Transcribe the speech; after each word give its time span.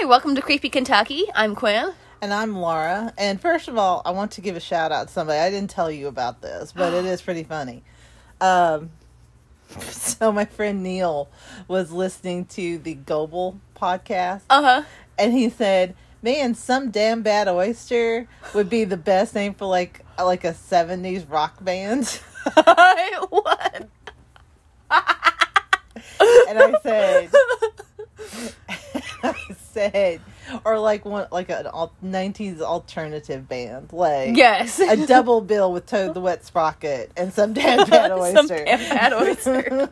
Hi, 0.00 0.04
welcome 0.06 0.36
to 0.36 0.42
Creepy 0.42 0.68
Kentucky. 0.68 1.24
I'm 1.34 1.56
Quinn. 1.56 1.92
And 2.22 2.32
I'm 2.32 2.56
Laura. 2.56 3.12
And 3.18 3.40
first 3.40 3.66
of 3.66 3.76
all, 3.76 4.00
I 4.04 4.12
want 4.12 4.30
to 4.32 4.40
give 4.40 4.54
a 4.54 4.60
shout 4.60 4.92
out 4.92 5.08
to 5.08 5.12
somebody. 5.12 5.40
I 5.40 5.50
didn't 5.50 5.70
tell 5.70 5.90
you 5.90 6.06
about 6.06 6.40
this, 6.40 6.72
but 6.72 6.92
it 6.94 7.04
is 7.04 7.20
pretty 7.20 7.42
funny. 7.42 7.82
Um, 8.40 8.90
so 9.80 10.30
my 10.30 10.44
friend 10.44 10.84
Neil 10.84 11.28
was 11.66 11.90
listening 11.90 12.44
to 12.46 12.78
the 12.78 12.94
Goebel 12.94 13.58
podcast, 13.76 14.42
Uh 14.50 14.62
huh. 14.62 14.82
and 15.18 15.32
he 15.32 15.48
said, 15.50 15.96
"Man, 16.22 16.54
some 16.54 16.90
damn 16.90 17.22
bad 17.22 17.48
oyster 17.48 18.28
would 18.54 18.70
be 18.70 18.84
the 18.84 18.96
best 18.96 19.34
name 19.34 19.54
for 19.54 19.66
like 19.66 20.04
like 20.16 20.44
a 20.44 20.52
'70s 20.52 21.28
rock 21.28 21.62
band." 21.64 22.20
what? 23.30 23.88
and 24.90 26.58
I 26.58 26.74
said, 26.82 27.30
I 29.22 29.34
said, 29.78 30.20
or 30.64 30.78
like 30.78 31.04
one 31.04 31.26
like 31.30 31.50
an 31.50 31.66
'90s 32.04 32.60
alternative 32.60 33.48
band, 33.48 33.92
like 33.92 34.36
Yes. 34.36 34.78
a 34.80 35.06
double 35.06 35.40
bill 35.40 35.72
with 35.72 35.86
Toad 35.86 36.14
the 36.14 36.20
Wet 36.20 36.44
Sprocket 36.44 37.12
and 37.16 37.32
some 37.32 37.52
damn 37.54 37.88
bad 37.88 38.10
oyster. 38.12 38.36
Some 38.36 38.64
damn 38.64 39.12
oyster. 39.14 39.90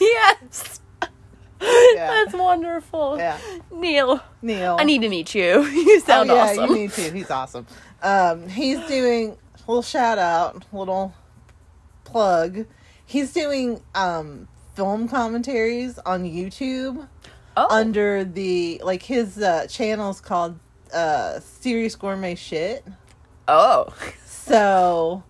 yes. 0.00 0.80
That's 1.60 2.32
wonderful. 2.32 3.18
Yeah. 3.18 3.38
Neil, 3.70 4.20
Neil. 4.40 4.76
I 4.80 4.84
need 4.84 5.02
to 5.02 5.08
meet 5.08 5.34
you. 5.34 5.62
You 5.70 5.96
oh, 5.96 6.04
sound 6.06 6.28
yeah, 6.28 6.34
awesome. 6.36 6.70
you 6.70 6.74
need 6.74 6.92
to. 6.92 7.12
He's 7.12 7.30
awesome. 7.30 7.66
Um, 8.02 8.48
he's 8.48 8.78
doing 8.86 9.32
a 9.32 9.58
little 9.70 9.82
shout 9.82 10.18
out, 10.18 10.64
little 10.72 11.14
plug. 12.04 12.64
He's 13.04 13.32
doing 13.32 13.82
um 13.94 14.48
film 14.74 15.08
commentaries 15.08 15.98
on 16.06 16.22
YouTube 16.24 17.06
oh. 17.56 17.66
under 17.70 18.24
the 18.24 18.80
like 18.84 19.02
his 19.02 19.38
uh, 19.38 19.66
channel's 19.68 20.20
called 20.20 20.58
uh 20.92 21.40
Serious 21.40 21.94
Gourmet 21.96 22.34
Shit. 22.34 22.84
oh. 23.48 23.94
So 24.24 25.22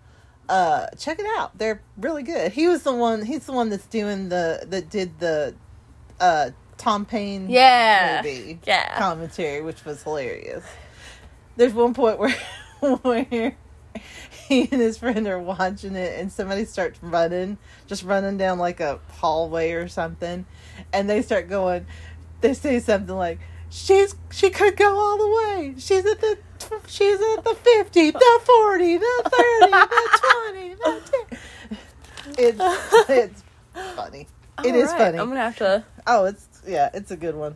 uh 0.49 0.87
check 0.99 1.19
it 1.19 1.27
out. 1.39 1.57
They're 1.59 1.83
really 1.97 2.23
good. 2.23 2.53
He 2.53 2.67
was 2.67 2.83
the 2.83 2.95
one 2.95 3.25
he's 3.25 3.47
the 3.47 3.53
one 3.53 3.69
that's 3.69 3.87
doing 3.87 4.29
the 4.31 4.65
that 4.69 4.91
did 4.91 5.19
the 5.21 5.55
uh 6.21 6.51
Tom 6.79 7.05
Payne 7.05 7.51
Yeah. 7.51 8.23
movie 8.25 8.59
Yeah. 8.65 8.99
commentary, 8.99 9.61
which 9.63 9.85
was 9.85 10.03
hilarious. 10.03 10.65
There's 11.57 11.75
one 11.75 11.93
point 11.95 12.19
where 12.19 12.35
where 13.03 13.57
he 14.49 14.63
and 14.63 14.81
his 14.81 14.97
friend 14.97 15.27
are 15.29 15.39
watching 15.39 15.95
it 15.95 16.19
and 16.19 16.33
somebody 16.33 16.65
starts 16.65 16.99
running, 17.03 17.59
just 17.87 18.03
running 18.03 18.39
down 18.39 18.59
like 18.59 18.81
a 18.81 18.99
hallway 19.11 19.73
or 19.73 19.89
something, 19.89 20.47
and 20.93 21.09
they 21.11 21.21
start 21.23 21.49
going 21.51 21.87
they 22.41 22.55
say 22.55 22.81
something 22.81 23.17
like 23.17 23.39
She's 23.71 24.17
she 24.33 24.51
could 24.51 24.77
go 24.77 24.99
all 24.99 25.17
the 25.17 25.29
way. 25.29 25.75
She's 25.79 26.05
at 26.05 26.21
the 26.21 26.37
she's 26.89 27.21
at 27.21 27.45
the 27.45 27.55
fifty, 27.55 28.11
the 28.11 28.41
forty, 28.43 28.97
the 28.97 29.23
thirty, 29.25 29.71
the 29.71 30.19
twenty, 30.21 30.75
the 30.75 31.03
10. 32.35 32.35
It's 32.37 33.09
it's 33.09 33.43
funny. 33.95 34.27
It 34.65 34.75
is 34.75 34.89
All 34.89 34.95
right, 34.95 34.99
funny. 34.99 35.19
I'm 35.19 35.29
gonna 35.29 35.41
have 35.41 35.57
to. 35.59 35.85
Oh, 36.05 36.25
it's 36.25 36.49
yeah, 36.67 36.91
it's 36.93 37.13
a 37.13 37.17
good 37.17 37.37
one. 37.37 37.55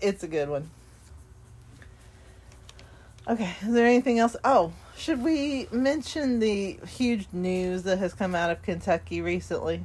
It's 0.00 0.24
a 0.24 0.28
good 0.28 0.48
one. 0.48 0.68
Okay, 3.28 3.54
is 3.62 3.72
there 3.72 3.86
anything 3.86 4.18
else? 4.18 4.34
Oh, 4.44 4.72
should 4.96 5.22
we 5.22 5.68
mention 5.70 6.40
the 6.40 6.80
huge 6.86 7.28
news 7.32 7.84
that 7.84 7.98
has 7.98 8.12
come 8.12 8.34
out 8.34 8.50
of 8.50 8.60
Kentucky 8.62 9.20
recently? 9.20 9.84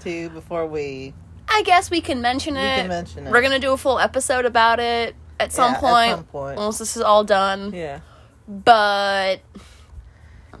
Too 0.00 0.30
before 0.30 0.66
we 0.66 1.12
I 1.54 1.62
guess 1.64 1.90
we 1.90 2.00
can 2.00 2.20
mention 2.20 2.54
we 2.54 2.60
it. 2.60 2.76
can 2.78 2.88
mention 2.88 3.26
it. 3.26 3.30
We're 3.30 3.42
gonna 3.42 3.58
do 3.58 3.72
a 3.72 3.76
full 3.76 3.98
episode 3.98 4.44
about 4.46 4.80
it 4.80 5.14
at 5.38 5.52
some 5.52 5.72
Yeah, 5.72 5.76
at 5.76 5.80
point. 5.80 6.10
some 6.12 6.24
point. 6.24 6.56
Once 6.58 6.78
this 6.78 6.96
is 6.96 7.02
all 7.02 7.24
done. 7.24 7.72
yeah, 7.72 8.00
But 8.48 9.40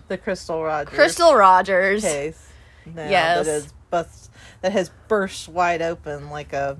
the 0.08 0.18
Crystal 0.18 0.62
Rogers 0.62 0.94
Crystal 0.94 1.34
Rogers. 1.34 2.02
case. 2.02 2.48
Now 2.86 3.08
Yes. 3.08 3.46
that 3.46 3.52
has 3.52 3.72
bust 3.90 4.30
that 4.60 4.72
has 4.72 4.90
burst 5.08 5.48
wide 5.48 5.82
open 5.82 6.30
like 6.30 6.52
a 6.52 6.76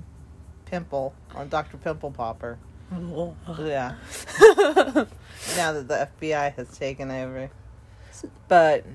pimple 0.65 1.13
on 1.35 1.49
Doctor 1.49 1.77
Pimple 1.77 2.11
Popper. 2.11 2.57
Yeah. 3.59 3.95
now 5.57 5.71
that 5.73 5.85
the 5.87 6.07
FBI 6.21 6.53
has 6.55 6.77
taken 6.77 7.09
over. 7.09 7.49
But 8.47 8.85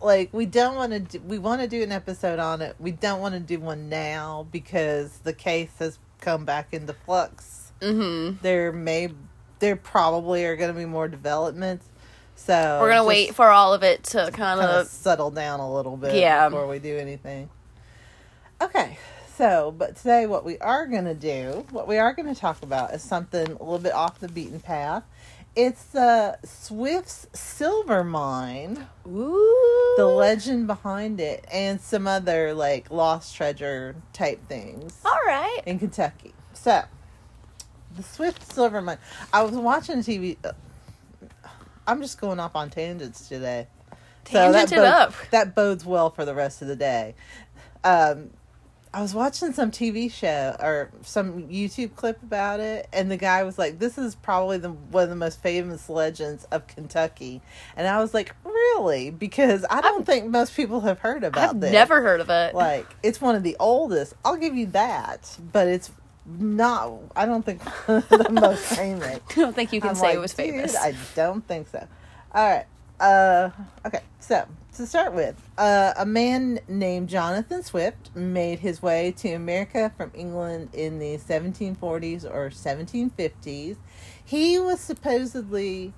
like 0.00 0.32
we 0.32 0.46
don't 0.46 0.74
want 0.76 0.92
to 0.92 1.00
do, 1.00 1.20
we 1.20 1.38
want 1.38 1.60
to 1.62 1.68
do 1.68 1.82
an 1.82 1.92
episode 1.92 2.38
on 2.38 2.62
it. 2.62 2.76
We 2.78 2.90
don't 2.92 3.20
want 3.20 3.34
to 3.34 3.40
do 3.40 3.58
one 3.60 3.88
now 3.88 4.46
because 4.50 5.18
the 5.18 5.32
case 5.32 5.70
has 5.78 5.98
come 6.20 6.44
back 6.44 6.72
into 6.72 6.92
flux. 6.92 7.72
mm-hmm. 7.80 8.36
There 8.42 8.72
may 8.72 9.08
there 9.60 9.76
probably 9.76 10.44
are 10.44 10.56
going 10.56 10.72
to 10.72 10.78
be 10.78 10.84
more 10.84 11.08
developments. 11.08 11.86
So 12.36 12.78
We're 12.82 12.90
gonna 12.90 13.04
wait 13.04 13.34
for 13.34 13.48
all 13.48 13.72
of 13.72 13.82
it 13.84 14.02
to 14.04 14.30
kind 14.32 14.60
of. 14.60 14.88
settle 14.88 15.30
down 15.30 15.60
a 15.60 15.72
little 15.72 15.96
bit 15.96 16.16
Yeah. 16.16 16.48
before 16.48 16.66
we 16.66 16.80
do 16.80 16.96
anything. 16.98 17.48
Okay. 18.60 18.98
So, 19.36 19.74
but 19.76 19.96
today 19.96 20.26
what 20.26 20.44
we 20.44 20.58
are 20.58 20.86
going 20.86 21.06
to 21.06 21.14
do, 21.14 21.66
what 21.70 21.88
we 21.88 21.98
are 21.98 22.12
going 22.12 22.32
to 22.32 22.40
talk 22.40 22.62
about 22.62 22.92
is 22.94 23.02
something 23.02 23.46
a 23.46 23.50
little 23.50 23.78
bit 23.80 23.92
off 23.92 24.20
the 24.20 24.28
beaten 24.28 24.60
path. 24.60 25.02
It's 25.56 25.84
the 25.84 26.36
Swift's 26.44 27.28
silver 27.32 28.02
mine, 28.02 28.88
Ooh. 29.06 29.94
the 29.96 30.06
legend 30.06 30.66
behind 30.66 31.20
it, 31.20 31.44
and 31.52 31.80
some 31.80 32.08
other 32.08 32.54
like 32.54 32.90
lost 32.90 33.36
treasure 33.36 33.94
type 34.12 34.44
things 34.48 34.98
All 35.04 35.18
right. 35.26 35.60
in 35.64 35.78
Kentucky. 35.78 36.34
So, 36.54 36.82
the 37.94 38.02
Swift 38.02 38.52
silver 38.52 38.82
mine. 38.82 38.98
I 39.32 39.42
was 39.44 39.52
watching 39.52 39.98
TV. 39.98 40.36
uh, 40.44 40.52
I'm 41.86 42.00
just 42.00 42.20
going 42.20 42.40
off 42.40 42.56
on 42.56 42.70
tangents 42.70 43.28
today. 43.28 43.68
Tangent 44.24 44.72
it 44.72 44.76
bodes, 44.76 44.90
up. 44.90 45.14
That 45.30 45.54
bodes 45.54 45.84
well 45.84 46.10
for 46.10 46.24
the 46.24 46.34
rest 46.34 46.62
of 46.62 46.68
the 46.68 46.76
day. 46.76 47.14
Um, 47.84 48.30
I 48.94 49.02
was 49.02 49.12
watching 49.12 49.52
some 49.52 49.72
TV 49.72 50.10
show 50.10 50.54
or 50.60 50.88
some 51.02 51.48
YouTube 51.48 51.96
clip 51.96 52.22
about 52.22 52.60
it, 52.60 52.88
and 52.92 53.10
the 53.10 53.16
guy 53.16 53.42
was 53.42 53.58
like, 53.58 53.80
"This 53.80 53.98
is 53.98 54.14
probably 54.14 54.56
the 54.58 54.70
one 54.70 55.02
of 55.02 55.08
the 55.10 55.16
most 55.16 55.42
famous 55.42 55.88
legends 55.88 56.44
of 56.52 56.68
Kentucky," 56.68 57.42
and 57.76 57.88
I 57.88 57.98
was 58.00 58.14
like, 58.14 58.36
"Really?" 58.44 59.10
Because 59.10 59.66
I 59.68 59.80
don't 59.80 60.06
think 60.06 60.26
most 60.26 60.54
people 60.54 60.82
have 60.82 61.00
heard 61.00 61.24
about 61.24 61.50
I've 61.56 61.60
this. 61.60 61.72
never 61.72 62.02
heard 62.02 62.20
of 62.20 62.30
it. 62.30 62.54
like 62.54 62.86
it's 63.02 63.20
one 63.20 63.34
of 63.34 63.42
the 63.42 63.56
oldest. 63.58 64.14
I'll 64.24 64.36
give 64.36 64.54
you 64.56 64.66
that, 64.66 65.38
but 65.52 65.66
it's 65.66 65.90
not. 66.24 66.92
I 67.16 67.26
don't 67.26 67.44
think 67.44 67.62
the 67.86 68.28
most 68.30 68.62
famous. 68.64 69.18
I 69.30 69.34
don't 69.34 69.56
think 69.56 69.72
you 69.72 69.80
can 69.80 69.90
I'm 69.90 69.96
say 69.96 70.02
like, 70.02 70.14
it 70.14 70.20
was 70.20 70.32
famous. 70.32 70.76
I 70.76 70.94
don't 71.16 71.44
think 71.46 71.66
so. 71.68 71.86
All 72.32 72.48
right. 72.48 72.66
Uh, 73.00 73.50
okay. 73.86 74.00
So 74.20 74.46
to 74.74 74.86
start 74.86 75.12
with, 75.14 75.36
uh, 75.56 75.92
a 75.96 76.06
man 76.06 76.60
named 76.68 77.08
Jonathan 77.08 77.62
Swift 77.62 78.14
made 78.14 78.58
his 78.60 78.82
way 78.82 79.12
to 79.18 79.32
America 79.32 79.92
from 79.96 80.10
England 80.14 80.70
in 80.72 80.98
the 80.98 81.16
1740s 81.18 82.24
or 82.24 82.50
1750s. 82.50 83.76
He 84.24 84.58
was 84.58 84.80
supposedly, 84.80 85.92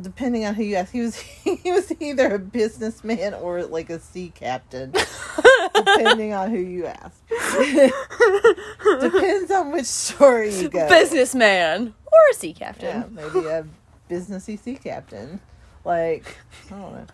depending 0.00 0.46
on 0.46 0.54
who 0.54 0.62
you 0.62 0.76
ask, 0.76 0.92
he 0.92 1.00
was 1.00 1.16
he 1.44 1.72
was 1.72 1.92
either 2.00 2.34
a 2.34 2.38
businessman 2.38 3.34
or 3.34 3.64
like 3.64 3.90
a 3.90 4.00
sea 4.00 4.32
captain, 4.34 4.92
depending 5.74 6.32
on 6.32 6.50
who 6.50 6.58
you 6.58 6.86
ask. 6.86 7.20
Depends 9.00 9.50
on 9.50 9.72
which 9.72 9.86
story 9.86 10.54
you 10.54 10.68
go. 10.68 10.88
Businessman 10.88 11.94
or 12.06 12.18
a 12.30 12.34
sea 12.34 12.54
captain. 12.54 12.86
Yeah, 12.86 13.04
maybe 13.10 13.46
a 13.46 13.66
businessy 14.08 14.58
sea 14.58 14.76
captain. 14.76 15.40
Like, 15.84 16.36
I 16.66 16.70
don't 16.70 16.92
know. 16.92 17.06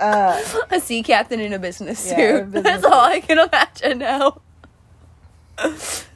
Uh, 0.00 0.42
A 0.70 0.80
sea 0.80 1.02
captain 1.02 1.40
in 1.40 1.52
a 1.52 1.58
business 1.58 2.06
Yeah, 2.10 2.16
suit. 2.16 2.40
a 2.40 2.44
business 2.46 2.62
That's 2.64 2.82
suit. 2.84 2.92
all 2.92 3.00
I 3.04 3.20
can 3.20 3.38
imagine 3.38 3.98
now. 3.98 4.40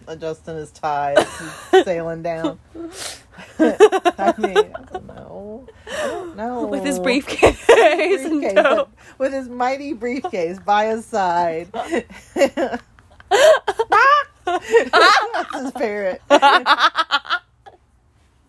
adjusting 0.08 0.56
his 0.56 0.70
tie, 0.70 1.14
sailing 1.84 2.22
down. 2.22 2.58
I 3.58 4.34
mean, 4.38 4.56
I 4.56 4.82
don't 4.92 5.06
know. 5.06 5.66
I 5.90 6.06
don't 6.06 6.36
know. 6.36 6.66
With 6.66 6.84
his 6.84 6.98
briefcase. 6.98 7.64
Briefcase, 7.66 8.54
No. 8.54 8.88
with 9.18 9.32
his 9.32 9.48
mighty 9.48 9.92
briefcase 9.92 10.58
by 10.58 10.86
his 10.86 11.04
side. 11.04 11.68
That's 11.72 12.06
his 15.54 15.72
parrot. 15.72 16.22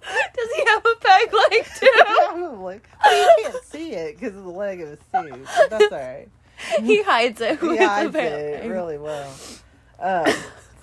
Does 0.35 0.49
he 0.55 0.65
have 0.65 0.85
a 0.85 0.95
peg 0.99 1.33
leg 1.33 1.65
too? 1.79 1.91
Probably. 2.27 2.81
Well, 3.03 3.37
you 3.37 3.43
can't 3.43 3.63
see 3.65 3.91
it 3.91 4.19
because 4.19 4.35
of 4.35 4.43
the 4.43 4.49
leg 4.49 4.81
of 4.81 4.89
his 4.89 4.99
suit. 4.99 5.47
But 5.57 5.69
that's 5.69 5.91
all 5.91 5.99
right. 5.99 6.29
he 6.81 7.03
hides 7.03 7.41
it 7.41 7.61
with 7.61 7.79
yeah, 7.79 7.91
I 7.91 8.01
a 8.03 8.09
peg. 8.09 8.61
did 8.61 8.71
really 8.71 8.97
well. 8.97 9.31
Uh, 9.99 10.31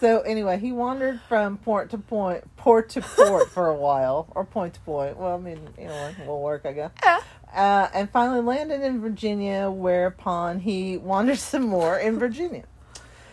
so 0.00 0.20
anyway, 0.20 0.58
he 0.58 0.72
wandered 0.72 1.20
from 1.28 1.58
port 1.58 1.90
to 1.90 1.98
point, 1.98 2.44
port 2.56 2.90
to 2.90 3.00
port 3.00 3.50
for 3.50 3.68
a 3.68 3.74
while, 3.74 4.26
or 4.34 4.44
point 4.44 4.74
to 4.74 4.80
point. 4.80 5.16
Well, 5.16 5.34
I 5.34 5.38
mean, 5.38 5.60
you 5.78 5.86
know, 5.86 6.10
will 6.26 6.42
work, 6.42 6.62
I 6.64 6.72
guess. 6.72 6.90
Yeah. 7.02 7.20
Uh, 7.52 7.88
and 7.94 8.10
finally 8.10 8.40
landed 8.40 8.82
in 8.82 9.00
Virginia, 9.00 9.70
whereupon 9.70 10.60
he 10.60 10.96
wandered 10.96 11.38
some 11.38 11.62
more 11.62 11.98
in 11.98 12.18
Virginia. 12.18 12.64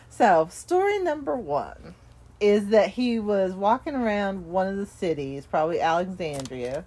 So, 0.10 0.48
story 0.52 1.00
number 1.00 1.36
one. 1.36 1.96
Is 2.42 2.68
that 2.70 2.90
he 2.90 3.20
was 3.20 3.54
walking 3.54 3.96
around 3.96 4.48
one 4.48 4.68
of 4.68 4.76
the 4.76 4.86
cities, 4.86 5.46
probably 5.46 5.80
Alexandria, 5.80 6.84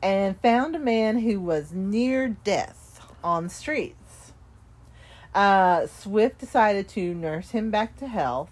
and 0.00 0.40
found 0.40 0.74
a 0.74 0.78
man 0.78 1.18
who 1.18 1.40
was 1.40 1.72
near 1.72 2.28
death 2.28 3.00
on 3.22 3.44
the 3.44 3.50
streets. 3.50 4.32
Uh, 5.34 5.86
Swift 5.86 6.38
decided 6.38 6.88
to 6.90 7.14
nurse 7.14 7.50
him 7.50 7.70
back 7.70 7.96
to 7.98 8.06
health. 8.06 8.50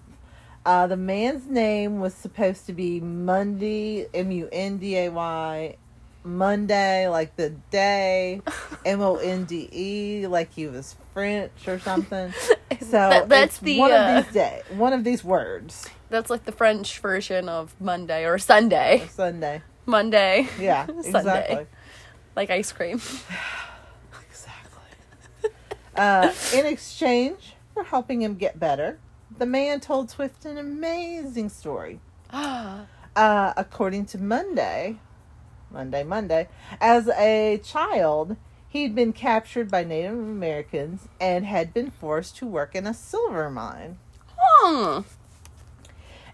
Uh, 0.67 0.87
the 0.87 0.97
man's 0.97 1.47
name 1.47 2.01
was 2.01 2.15
supposed 2.15 2.67
to 2.67 2.73
be 2.73 3.01
Monday, 3.01 4.07
M 4.13 4.31
U 4.31 4.49
N 4.53 4.77
D 4.79 4.97
A 4.97 5.09
Y, 5.09 5.77
Monday, 6.25 7.09
like 7.09 7.37
the 7.37 7.51
day, 7.71 8.43
M 8.85 9.01
O 9.01 9.17
N 9.17 9.45
D 9.45 9.69
E, 9.73 10.27
like 10.27 10.53
he 10.53 10.67
was 10.67 10.97
French 11.15 11.67
or 11.69 11.79
something. 11.79 12.33
So 12.81 12.87
That- 13.11 13.29
that's 13.29 13.59
the, 13.59 13.79
one 13.79 13.93
uh, 13.93 13.95
of 14.19 14.25
these 14.25 14.35
day, 14.35 14.63
one 14.71 14.93
of 14.93 15.05
these 15.05 15.23
words. 15.23 15.87
That's 16.11 16.29
like 16.29 16.45
the 16.45 16.53
French 16.53 16.99
version 16.99 17.49
of 17.49 17.75
Monday 17.81 18.27
or 18.27 18.37
Sunday. 18.39 19.09
Sunday. 19.11 19.63
Monday. 19.87 20.49
Yeah, 20.59 20.87
Sunday. 21.03 21.09
exactly. 21.09 21.67
Like 22.37 22.51
ice 22.51 22.73
cream. 22.73 23.01
Exactly. 24.29 25.51
uh, 25.97 26.33
in 26.55 26.67
exchange 26.67 27.55
for 27.75 27.85
helping 27.85 28.23
him 28.23 28.35
get 28.37 28.59
better, 28.59 28.99
the 29.39 29.47
man 29.47 29.81
told 29.81 30.11
Swift 30.11 30.45
an 30.45 30.59
amazing 30.59 31.49
story. 31.49 32.01
Ah. 32.31 32.87
Uh, 33.17 33.53
according 33.57 34.07
to 34.07 34.17
Monday, 34.19 34.97
Monday, 35.69 36.05
Monday, 36.05 36.49
as 36.81 37.09
a 37.09 37.61
child, 37.63 38.37
he'd 38.69 38.95
been 38.95 39.13
captured 39.13 39.69
by 39.69 39.83
Native 39.83 40.13
Americans 40.15 41.09
and 41.21 41.45
had 41.45 41.75
been 41.75 41.91
forced 41.91 42.37
to 42.37 42.47
work 42.47 42.77
in 42.77 42.87
a 42.87 42.95
silver 42.95 43.51
mine. 43.51 43.99
Hmm. 44.39 45.01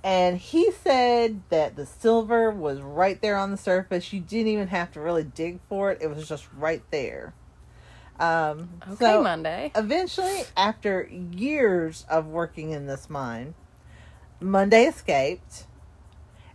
And 0.06 0.38
he 0.38 0.70
said 0.70 1.43
that 1.49 1.75
the 1.75 1.85
silver 1.85 2.53
was 2.53 2.81
right 2.81 3.20
there 3.20 3.37
on 3.37 3.50
the 3.50 3.56
surface. 3.56 4.12
You 4.12 4.20
didn't 4.20 4.47
even 4.47 4.69
have 4.69 4.93
to 4.93 5.00
really 5.00 5.25
dig 5.25 5.58
for 5.69 5.91
it, 5.91 5.99
it 6.00 6.06
was 6.08 6.29
just 6.29 6.47
right 6.56 6.82
there. 6.93 7.35
Um, 8.20 8.69
Okay, 8.85 8.94
so 9.05 9.23
Monday. 9.25 9.73
eventually, 9.75 10.44
after 10.56 11.03
years 11.11 12.06
of 12.08 12.26
working 12.29 12.70
in 12.70 12.87
this 12.87 13.11
mine, 13.11 13.55
Monday 14.41 14.85
escaped. 14.85 15.64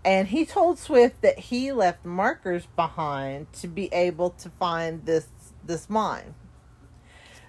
And 0.05 0.29
he 0.29 0.45
told 0.45 0.79
Swift 0.79 1.21
that 1.21 1.37
he 1.37 1.73
left 1.73 2.05
markers 2.05 2.67
behind 2.77 3.51
to 3.53 3.67
be 3.67 3.93
able 3.93 4.29
to 4.31 4.49
find 4.49 5.05
this 5.05 5.27
this 5.63 5.89
mine. 5.89 6.35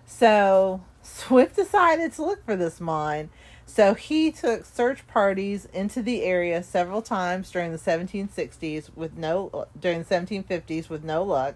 So 0.04 0.82
Swift 1.00 1.56
decided 1.56 2.12
to 2.14 2.24
look 2.24 2.44
for 2.44 2.56
this 2.56 2.80
mine. 2.80 3.30
So 3.66 3.94
he 3.94 4.30
took 4.30 4.64
search 4.64 5.06
parties 5.06 5.66
into 5.72 6.02
the 6.02 6.22
area 6.22 6.62
several 6.62 7.00
times 7.02 7.50
during 7.50 7.72
the 7.72 7.78
1760s 7.78 8.94
with 8.94 9.16
no 9.16 9.66
during 9.78 10.02
the 10.02 10.14
1750s 10.14 10.88
with 10.88 11.04
no 11.04 11.22
luck. 11.22 11.54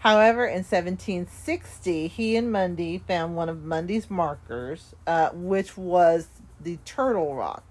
However, 0.00 0.46
in 0.46 0.58
1760, 0.58 2.06
he 2.06 2.36
and 2.36 2.52
Mundy 2.52 2.98
found 2.98 3.34
one 3.34 3.48
of 3.48 3.64
Mundy's 3.64 4.08
markers, 4.08 4.94
uh, 5.06 5.30
which 5.32 5.76
was 5.76 6.28
the 6.60 6.78
Turtle 6.84 7.34
Rock. 7.34 7.64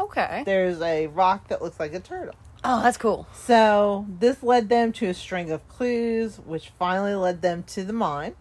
Okay. 0.00 0.42
There's 0.46 0.80
a 0.80 1.08
rock 1.08 1.48
that 1.48 1.60
looks 1.60 1.78
like 1.78 1.92
a 1.92 2.00
turtle. 2.00 2.34
Oh, 2.64 2.82
that's 2.82 2.96
cool. 2.96 3.28
So 3.34 4.06
this 4.08 4.42
led 4.42 4.70
them 4.70 4.92
to 4.94 5.06
a 5.06 5.14
string 5.14 5.50
of 5.50 5.68
clues, 5.68 6.38
which 6.38 6.70
finally 6.70 7.14
led 7.14 7.42
them 7.42 7.62
to 7.64 7.84
the 7.84 7.92
mine. 7.92 8.34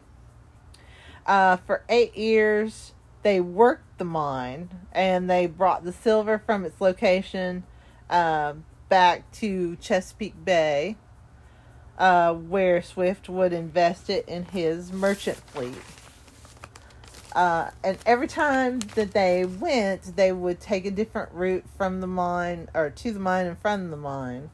Uh, 1.25 1.57
for 1.57 1.83
eight 1.89 2.15
years, 2.15 2.92
they 3.23 3.41
worked 3.41 3.97
the 3.97 4.05
mine 4.05 4.69
and 4.91 5.29
they 5.29 5.47
brought 5.47 5.83
the 5.83 5.93
silver 5.93 6.37
from 6.37 6.65
its 6.65 6.79
location 6.79 7.63
uh, 8.09 8.53
back 8.89 9.31
to 9.31 9.75
Chesapeake 9.77 10.45
Bay, 10.45 10.97
uh, 11.97 12.33
where 12.33 12.81
Swift 12.81 13.27
would 13.29 13.53
invest 13.53 14.09
it 14.09 14.27
in 14.27 14.45
his 14.45 14.91
merchant 14.91 15.37
fleet. 15.37 15.75
Uh, 17.35 17.71
and 17.83 17.97
every 18.05 18.27
time 18.27 18.79
that 18.93 19.11
they 19.11 19.43
went, 19.43 20.15
they 20.15 20.31
would 20.31 20.59
take 20.59 20.85
a 20.85 20.91
different 20.91 21.31
route 21.31 21.65
from 21.77 21.99
the 21.99 22.07
mine 22.07 22.69
or 22.75 22.91
to 22.91 23.11
the 23.11 23.19
mine 23.19 23.47
and 23.47 23.57
from 23.57 23.89
the 23.89 23.97
mine 23.97 24.51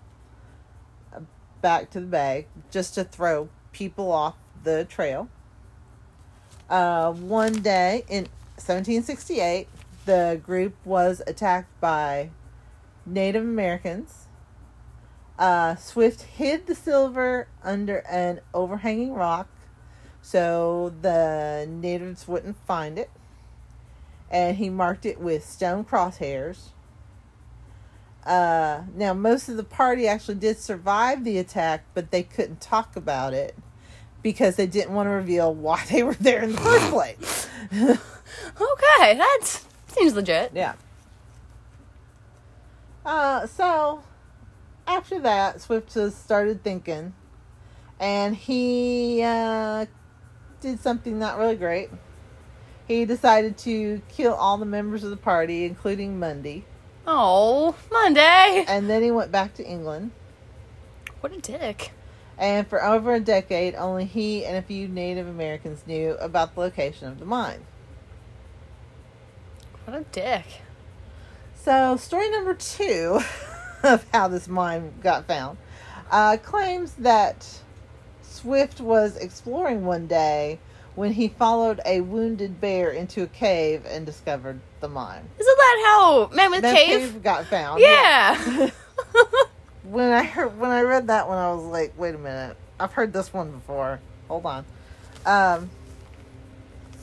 back 1.62 1.90
to 1.92 2.00
the 2.00 2.06
bay 2.06 2.48
just 2.72 2.96
to 2.96 3.04
throw 3.04 3.50
people 3.72 4.12
off 4.12 4.36
the 4.64 4.86
trail. 4.86 5.28
Uh, 6.70 7.12
one 7.12 7.62
day 7.62 8.04
in 8.08 8.28
1768, 8.60 9.68
the 10.06 10.40
group 10.44 10.76
was 10.86 11.22
attacked 11.26 11.80
by 11.80 12.30
Native 13.06 13.44
Americans. 13.44 14.28
Uh, 15.38 15.76
Swift 15.76 16.24
hid 16.24 16.68
the 16.68 16.76
silver 16.76 17.48
under 17.64 17.98
an 18.10 18.42
overhanging 18.54 19.14
rock 19.14 19.48
so 20.22 20.94
the 21.02 21.68
natives 21.70 22.28
wouldn't 22.28 22.58
find 22.66 23.00
it. 23.00 23.10
And 24.30 24.58
he 24.58 24.70
marked 24.70 25.06
it 25.06 25.20
with 25.20 25.44
stone 25.44 25.84
crosshairs. 25.84 26.70
Uh, 28.26 28.84
now, 28.94 29.14
most 29.14 29.50
of 29.50 29.58
the 29.58 29.64
party 29.64 30.08
actually 30.08 30.36
did 30.36 30.60
survive 30.60 31.24
the 31.24 31.40
attack, 31.40 31.86
but 31.94 32.12
they 32.12 32.22
couldn't 32.22 32.62
talk 32.62 32.96
about 32.96 33.34
it 33.34 33.56
because 34.22 34.56
they 34.56 34.68
didn't 34.68 34.94
want 34.94 35.08
to 35.08 35.12
reveal 35.12 35.54
why 35.54 35.84
they 35.90 36.04
were 36.04 36.14
there 36.16 36.44
in 36.44 36.52
the 36.52 36.62
first 36.62 36.90
place. 36.92 37.48
Okay, 38.60 39.18
that 39.18 39.62
seems 39.88 40.14
legit. 40.14 40.52
yeah. 40.54 40.74
Uh, 43.06 43.48
so 43.48 44.04
after 44.88 45.20
that, 45.20 45.62
Swift 45.62 45.94
just 45.94 46.24
started 46.24 46.64
thinking, 46.64 47.14
and 48.00 48.36
he 48.36 49.22
uh, 49.24 49.86
did 50.62 50.80
something 50.80 51.18
not 51.18 51.38
really 51.38 51.56
great. 51.56 51.90
He 52.88 53.06
decided 53.06 53.58
to 53.60 54.02
kill 54.10 54.34
all 54.34 54.58
the 54.58 54.66
members 54.66 55.04
of 55.04 55.12
the 55.12 55.18
party, 55.18 55.66
including 55.66 56.20
Monday. 56.20 56.66
Oh, 57.06 57.76
Monday. 57.92 58.66
and 58.68 58.90
then 58.90 59.04
he 59.04 59.12
went 59.12 59.32
back 59.32 59.54
to 59.56 59.66
England. 59.66 60.12
What 61.22 61.34
a 61.34 61.38
dick. 61.40 61.92
And 62.38 62.68
for 62.68 62.84
over 62.84 63.14
a 63.14 63.20
decade, 63.20 63.76
only 63.76 64.06
he 64.06 64.46
and 64.46 64.56
a 64.56 64.62
few 64.62 64.88
Native 64.88 65.28
Americans 65.28 65.84
knew 65.86 66.12
about 66.20 66.56
the 66.56 66.62
location 66.62 67.08
of 67.08 67.20
the 67.20 67.26
mine. 67.26 67.66
What 69.90 70.02
a 70.02 70.06
dick. 70.12 70.46
So, 71.56 71.98
story 71.98 72.30
number 72.30 72.54
two 72.54 73.22
of 73.84 74.06
how 74.14 74.28
this 74.28 74.48
mine 74.48 74.94
got 75.02 75.26
found 75.26 75.58
uh, 76.12 76.38
claims 76.38 76.94
that 77.00 77.60
Swift 78.22 78.80
was 78.80 79.18
exploring 79.18 79.86
one 79.86 80.06
day 80.06 80.60
when 80.94 81.14
he 81.14 81.28
followed 81.28 81.82
a 81.88 82.02
wounded 82.02 82.62
bear 82.62 82.92
into 82.92 83.24
a 83.24 83.28
cave 83.28 83.84
and 83.88 84.06
discovered 84.06 84.60
the 84.80 84.88
mine. 84.88 85.28
Isn't 85.40 85.58
that 85.58 85.84
how 85.88 86.30
Mammoth 86.36 86.62
That 86.62 86.76
Cave? 86.76 87.24
got 87.24 87.48
found. 87.48 87.82
Yeah. 87.82 88.70
when 89.86 90.12
I 90.12 90.22
heard 90.22 90.60
when 90.60 90.70
I 90.70 90.82
read 90.82 91.08
that 91.08 91.28
one, 91.28 91.40
I 91.40 91.52
was 91.52 91.64
like, 91.64 91.98
"Wait 91.98 92.14
a 92.14 92.20
minute, 92.20 92.58
I've 92.80 92.94
heard 92.94 93.12
this 93.12 93.34
one 93.34 93.50
before." 93.50 94.00
Hold 94.28 94.46
on. 94.46 94.66
Um. 95.26 95.72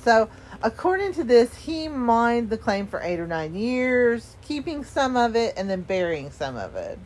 So, 0.04 0.30
according 0.62 1.14
to 1.14 1.24
this, 1.24 1.54
he 1.54 1.88
mined 1.88 2.50
the 2.50 2.58
claim 2.58 2.86
for 2.86 3.00
eight 3.02 3.20
or 3.20 3.26
nine 3.26 3.54
years, 3.54 4.36
keeping 4.42 4.84
some 4.84 5.16
of 5.16 5.36
it 5.36 5.54
and 5.56 5.68
then 5.68 5.82
burying 5.82 6.30
some 6.30 6.56
of 6.56 6.74
it, 6.76 6.98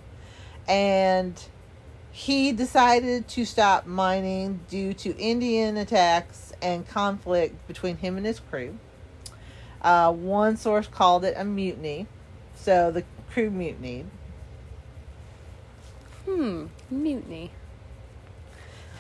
and 0.69 1.43
he 2.13 2.53
decided 2.53 3.29
to 3.29 3.45
stop 3.45 3.87
mining 3.87 4.61
due 4.69 4.93
to 4.95 5.17
Indian 5.17 5.77
attacks 5.77 6.53
and 6.61 6.87
conflict 6.89 7.67
between 7.69 7.97
him 7.99 8.17
and 8.17 8.27
his 8.27 8.41
crew. 8.41 8.79
Uh, 9.83 10.13
one 10.13 10.57
source 10.57 10.87
called 10.87 11.25
it 11.25 11.35
a 11.37 11.45
mutiny, 11.45 12.07
so 12.55 12.91
the 12.91 13.05
crew 13.33 13.51
mutinied. 13.51 14.07
hmm. 16.25 16.67
Mutiny. 16.91 17.53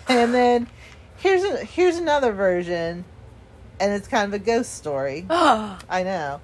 And 0.08 0.32
then 0.32 0.68
here's 1.18 1.44
a, 1.44 1.64
here's 1.64 1.96
another 1.96 2.32
version, 2.32 3.04
and 3.80 3.92
it's 3.92 4.06
kind 4.06 4.26
of 4.26 4.40
a 4.40 4.44
ghost 4.44 4.74
story. 4.74 5.26
Oh. 5.28 5.78
I 5.88 6.02
know. 6.02 6.40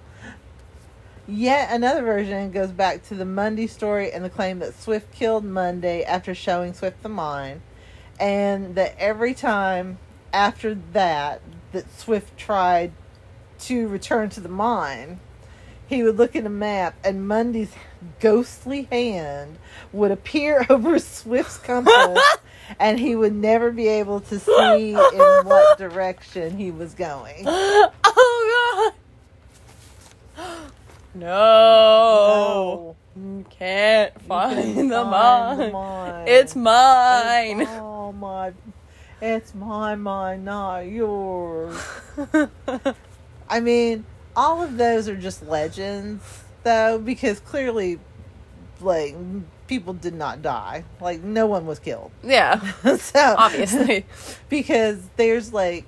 Yet 1.28 1.70
another 1.72 2.02
version 2.02 2.50
goes 2.50 2.70
back 2.70 3.02
to 3.08 3.14
the 3.14 3.24
Monday 3.24 3.66
story 3.66 4.12
and 4.12 4.24
the 4.24 4.30
claim 4.30 4.60
that 4.60 4.80
Swift 4.80 5.12
killed 5.12 5.44
Monday 5.44 6.02
after 6.04 6.34
showing 6.34 6.72
Swift 6.72 7.02
the 7.02 7.08
mine, 7.08 7.62
and 8.18 8.76
that 8.76 8.94
every 8.98 9.34
time 9.34 9.98
after 10.32 10.74
that 10.92 11.42
that 11.72 11.92
Swift 11.98 12.36
tried 12.38 12.92
to 13.58 13.88
return 13.88 14.30
to 14.30 14.40
the 14.40 14.48
mine, 14.48 15.18
he 15.86 16.02
would 16.04 16.16
look 16.16 16.36
at 16.36 16.46
a 16.46 16.50
map 16.50 16.94
and 17.04 17.26
Monday's 17.26 17.72
ghostly 18.20 18.84
hand 18.84 19.58
would 19.92 20.12
appear 20.12 20.64
over 20.70 20.98
Swift's 20.98 21.58
compass 21.58 22.20
and 22.78 22.98
he 22.98 23.16
would 23.16 23.34
never 23.34 23.70
be 23.70 23.88
able 23.88 24.20
to 24.20 24.38
see 24.38 24.90
in 24.90 24.96
what 24.96 25.78
direction 25.78 26.56
he 26.56 26.70
was 26.70 26.94
going. 26.94 27.44
oh 27.46 28.92
god. 30.36 30.52
No. 31.14 32.94
No. 33.14 34.14
mine, 34.28 34.88
the 34.88 35.04
mine. 35.04 35.72
mine. 35.72 36.28
It's 36.28 36.54
mine. 36.54 37.62
It's 37.62 37.70
all 37.70 38.12
my. 38.12 38.52
It's 39.22 39.54
my 39.54 39.94
mine, 39.94 40.44
not 40.44 40.80
yours. 40.80 41.80
I 43.48 43.60
mean, 43.60 44.04
all 44.36 44.62
of 44.62 44.76
those 44.76 45.08
are 45.08 45.16
just 45.16 45.42
legends, 45.46 46.22
though, 46.64 46.98
because 46.98 47.40
clearly, 47.40 47.98
like, 48.80 49.16
people 49.66 49.92
did 49.92 50.14
not 50.14 50.42
die. 50.42 50.84
Like, 51.00 51.22
no 51.22 51.46
one 51.46 51.66
was 51.66 51.78
killed. 51.78 52.10
yeah, 52.22 52.60
so 52.96 53.34
obviously. 53.38 54.06
because 54.48 55.00
there's 55.16 55.52
like 55.52 55.84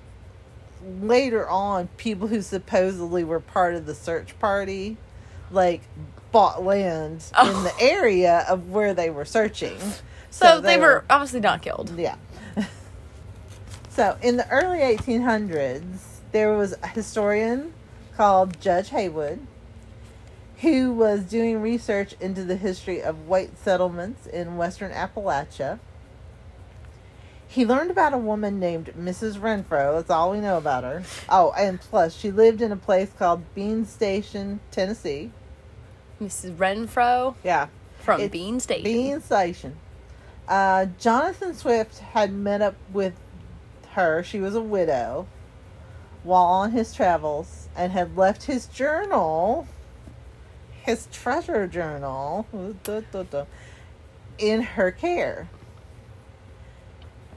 later 1.01 1.49
on 1.49 1.89
people 1.97 2.29
who 2.29 2.41
supposedly 2.43 3.25
were 3.25 3.41
part 3.41 3.75
of 3.75 3.87
the 3.87 3.95
search 3.95 4.39
party, 4.39 4.97
like 5.51 5.83
bought 6.33 6.63
land 6.63 7.25
in 7.43 7.49
Oh. 7.49 7.63
the 7.63 7.85
area 7.85 8.45
of 8.49 8.71
where 8.71 8.95
they 8.95 9.11
were 9.11 9.25
searching. 9.25 9.77
So, 10.31 10.61
they, 10.61 10.77
were 10.79 11.05
obviously 11.11 11.41
not 11.41 11.63
killed. 11.63 11.91
yeah. 11.99 12.17
so 13.89 14.17
in 14.23 14.37
the 14.37 14.49
early 14.51 14.79
1800s, 14.81 15.85
there 16.33 16.53
was 16.53 16.75
a 16.83 16.87
historian 16.89 17.73
called 18.17 18.61
Judge 18.61 18.91
Haywood 18.91 19.41
who 20.61 20.93
was 20.93 21.23
doing 21.25 21.61
research 21.61 22.15
into 22.21 22.45
the 22.45 22.57
history 22.57 23.03
of 23.03 23.27
white 23.29 23.57
settlements 23.59 24.27
in 24.27 24.57
western 24.57 24.93
Appalachia. 24.93 25.79
He 27.47 27.65
learned 27.65 27.91
about 27.91 28.13
a 28.13 28.19
woman 28.19 28.61
named 28.61 28.93
Mrs. 28.99 29.39
Renfro. 29.39 29.97
That's 29.97 30.11
all 30.11 30.33
we 30.33 30.41
know 30.41 30.59
about 30.59 30.85
her. 30.85 31.03
Oh, 31.29 31.53
and 31.57 31.81
plus, 31.81 32.15
she 32.15 32.31
lived 32.31 32.61
in 32.61 32.73
a 32.73 32.77
place 32.77 33.11
called 33.19 33.43
Bean 33.55 33.87
Station, 33.87 34.61
Tennessee. 34.71 35.31
Mrs. 36.21 36.57
Renfro 36.57 37.37
Yeah, 37.45 37.69
from 38.01 38.21
It's 38.21 38.33
Bean 38.33 38.61
Station. 38.61 38.85
Bean 38.85 39.21
Station. 39.23 39.77
Uh, 40.47 40.87
Jonathan 40.99 41.55
Swift 41.55 41.99
had 41.99 42.33
met 42.33 42.61
up 42.61 42.75
with 42.93 43.15
her. 43.93 44.23
She 44.23 44.41
was 44.41 44.55
a 44.55 44.61
widow 44.61 45.27
while 46.25 46.45
on 46.45 46.73
his 46.73 46.93
travels 46.93 47.69
and 47.77 47.93
had 47.93 48.17
left 48.17 48.45
his 48.45 48.67
journal, 48.67 49.67
his 50.89 51.07
treasure 51.13 51.67
journal, 51.67 52.47
in 54.39 54.63
her 54.63 54.91
care. 54.91 55.47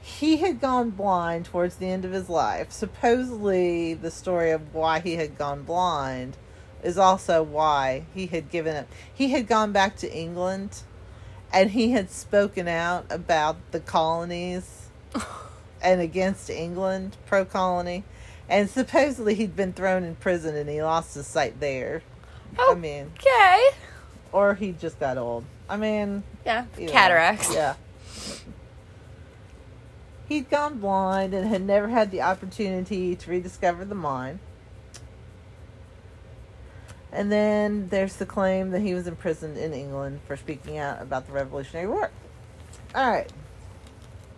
He 0.00 0.38
had 0.38 0.58
gone 0.58 0.88
blind 0.88 1.44
towards 1.44 1.76
the 1.76 1.86
end 1.86 2.06
of 2.06 2.12
his 2.12 2.30
life. 2.30 2.72
Supposedly, 2.72 3.92
the 3.92 4.10
story 4.10 4.52
of 4.52 4.74
why 4.74 5.00
he 5.00 5.16
had 5.16 5.36
gone 5.36 5.64
blind 5.64 6.38
is 6.82 6.96
also 6.96 7.42
why 7.42 8.06
he 8.14 8.26
had 8.26 8.48
given 8.48 8.74
up. 8.74 8.86
He 9.12 9.32
had 9.32 9.46
gone 9.46 9.70
back 9.70 9.96
to 9.96 10.10
England 10.10 10.80
and 11.52 11.72
he 11.72 11.90
had 11.90 12.10
spoken 12.10 12.66
out 12.66 13.04
about 13.10 13.56
the 13.70 13.80
colonies 13.80 14.88
and 15.82 16.00
against 16.00 16.48
England, 16.48 17.18
pro 17.26 17.44
colony. 17.44 18.04
And 18.48 18.70
supposedly 18.70 19.34
he'd 19.34 19.54
been 19.54 19.74
thrown 19.74 20.04
in 20.04 20.14
prison 20.16 20.56
and 20.56 20.70
he 20.70 20.82
lost 20.82 21.14
his 21.14 21.26
sight 21.26 21.60
there. 21.60 22.02
I 22.58 22.74
mean, 22.74 23.12
Okay. 23.18 23.68
or 24.32 24.54
he 24.54 24.72
just 24.72 24.98
got 25.00 25.18
old. 25.18 25.44
I 25.68 25.76
mean, 25.76 26.22
Yeah. 26.44 26.66
way. 26.76 26.86
Cataracts. 26.86 27.54
Yeah. 27.54 27.74
He'd 30.28 30.48
gone 30.50 30.78
blind 30.78 31.34
and 31.34 31.48
had 31.48 31.62
never 31.62 31.88
had 31.88 32.10
the 32.10 32.22
opportunity 32.22 33.14
to 33.16 33.30
rediscover 33.30 33.84
the 33.84 33.94
mine. 33.94 34.40
And 37.10 37.30
then 37.30 37.88
there's 37.90 38.16
the 38.16 38.24
claim 38.24 38.70
that 38.70 38.80
he 38.80 38.94
was 38.94 39.06
imprisoned 39.06 39.58
in 39.58 39.74
England 39.74 40.20
for 40.26 40.36
speaking 40.36 40.78
out 40.78 41.02
about 41.02 41.26
the 41.26 41.32
Revolutionary 41.32 41.86
War. 41.86 42.10
All 42.94 43.10
right. 43.10 43.30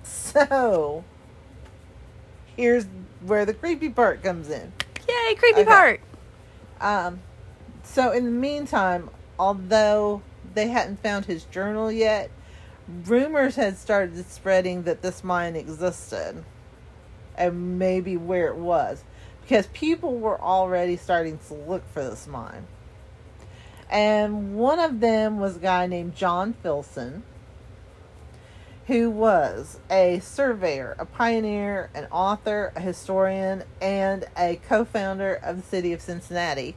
So, 0.03 1.05
here's 2.57 2.87
where 3.25 3.47
the 3.47 3.55
creepy 3.55 3.89
part 3.91 4.23
comes 4.25 4.51
in. 4.51 4.73
Yay, 5.09 5.35
creepy 5.37 5.61
Okay. 5.61 5.65
part. 5.71 6.01
Um, 6.81 7.21
so 7.85 8.11
in 8.11 8.25
the 8.25 8.31
meantime, 8.31 9.11
although 9.39 10.23
they 10.55 10.69
hadn't 10.69 11.01
found 11.01 11.27
his 11.27 11.45
journal 11.45 11.93
yet, 11.93 12.31
rumors 12.89 13.57
had 13.57 13.77
started 13.77 14.27
spreading 14.27 14.83
that 14.83 15.03
this 15.03 15.23
mine 15.23 15.57
existed 15.57 16.45
and 17.37 17.79
maybe 17.79 18.17
where 18.17 18.49
it 18.49 18.57
was 18.57 19.05
because 19.43 19.67
people 19.69 20.19
were 20.19 20.41
already 20.41 20.97
starting 20.97 21.39
to 21.49 21.55
look 21.55 21.87
for 21.93 22.03
this 22.03 22.27
mine. 22.27 22.67
And 23.91 24.55
one 24.55 24.81
of 24.81 25.01
them 25.01 25.39
was 25.39 25.57
a 25.57 25.61
guy 25.61 25.87
named 25.87 26.17
John 26.17 26.55
Filson, 26.55 27.23
who 28.87 29.11
was 29.11 29.79
a 29.91 30.21
surveyor, 30.21 30.97
a 30.99 31.05
pioneer, 31.05 31.91
an 31.95 32.07
author, 32.11 32.73
a 32.75 32.81
historian, 32.81 33.65
and 33.81 34.25
a 34.37 34.57
co 34.57 34.85
founder 34.85 35.35
of 35.35 35.57
the 35.57 35.63
city 35.63 35.93
of 35.93 36.01
Cincinnati. 36.01 36.77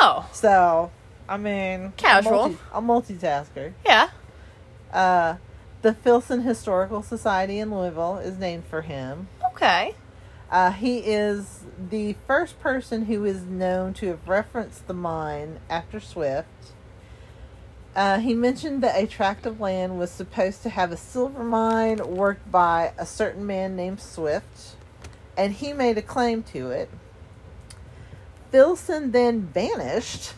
Oh, 0.00 0.28
So, 0.32 0.90
I 1.28 1.36
mean, 1.36 1.92
Casual. 1.96 2.44
A, 2.72 2.82
multi- 2.82 3.14
a 3.14 3.16
multitasker. 3.16 3.72
yeah. 3.84 4.10
Uh, 4.92 5.36
the 5.82 5.92
Filson 5.94 6.42
Historical 6.42 7.02
Society 7.02 7.58
in 7.58 7.70
Louisville 7.74 8.18
is 8.18 8.38
named 8.38 8.64
for 8.66 8.82
him. 8.82 9.28
Okay. 9.52 9.94
Uh, 10.50 10.70
he 10.72 10.98
is 10.98 11.64
the 11.90 12.14
first 12.26 12.58
person 12.58 13.04
who 13.04 13.24
is 13.24 13.42
known 13.42 13.92
to 13.94 14.06
have 14.08 14.26
referenced 14.28 14.86
the 14.86 14.94
mine 14.94 15.60
after 15.68 16.00
Swift. 16.00 16.48
Uh, 17.94 18.18
he 18.20 18.32
mentioned 18.32 18.82
that 18.82 18.96
a 18.96 19.06
tract 19.06 19.44
of 19.44 19.60
land 19.60 19.98
was 19.98 20.10
supposed 20.10 20.62
to 20.62 20.68
have 20.70 20.90
a 20.92 20.96
silver 20.96 21.42
mine 21.42 21.98
worked 22.16 22.50
by 22.50 22.92
a 22.96 23.04
certain 23.04 23.44
man 23.46 23.74
named 23.76 24.00
Swift, 24.00 24.76
and 25.36 25.52
he 25.54 25.72
made 25.72 25.98
a 25.98 26.02
claim 26.02 26.42
to 26.44 26.70
it. 26.70 26.88
Filson 28.50 29.10
then 29.12 29.42
vanished 29.42 30.34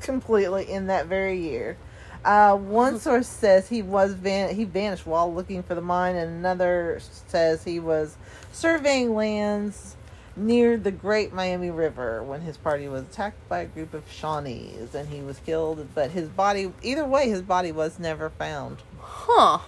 completely 0.00 0.70
in 0.70 0.86
that 0.86 1.06
very 1.06 1.38
year. 1.38 1.76
Uh, 2.24 2.56
one 2.56 2.98
source 2.98 3.28
says 3.28 3.68
he 3.68 3.82
was 3.82 4.12
van- 4.14 4.54
he 4.54 4.64
vanished 4.64 5.06
while 5.06 5.32
looking 5.32 5.62
for 5.62 5.74
the 5.74 5.80
mine, 5.80 6.16
and 6.16 6.30
another 6.30 7.00
says 7.28 7.64
he 7.64 7.78
was 7.78 8.16
surveying 8.52 9.14
lands 9.14 9.96
near 10.36 10.76
the 10.76 10.90
Great 10.90 11.32
Miami 11.32 11.70
River 11.70 12.22
when 12.22 12.40
his 12.42 12.56
party 12.56 12.88
was 12.88 13.02
attacked 13.02 13.48
by 13.48 13.60
a 13.60 13.66
group 13.66 13.94
of 13.94 14.04
Shawnees, 14.10 14.94
and 14.94 15.08
he 15.08 15.20
was 15.20 15.38
killed. 15.40 15.86
But 15.94 16.10
his 16.10 16.28
body, 16.28 16.72
either 16.82 17.04
way, 17.04 17.28
his 17.28 17.42
body 17.42 17.72
was 17.72 17.98
never 17.98 18.30
found. 18.30 18.78
Huh. 19.00 19.58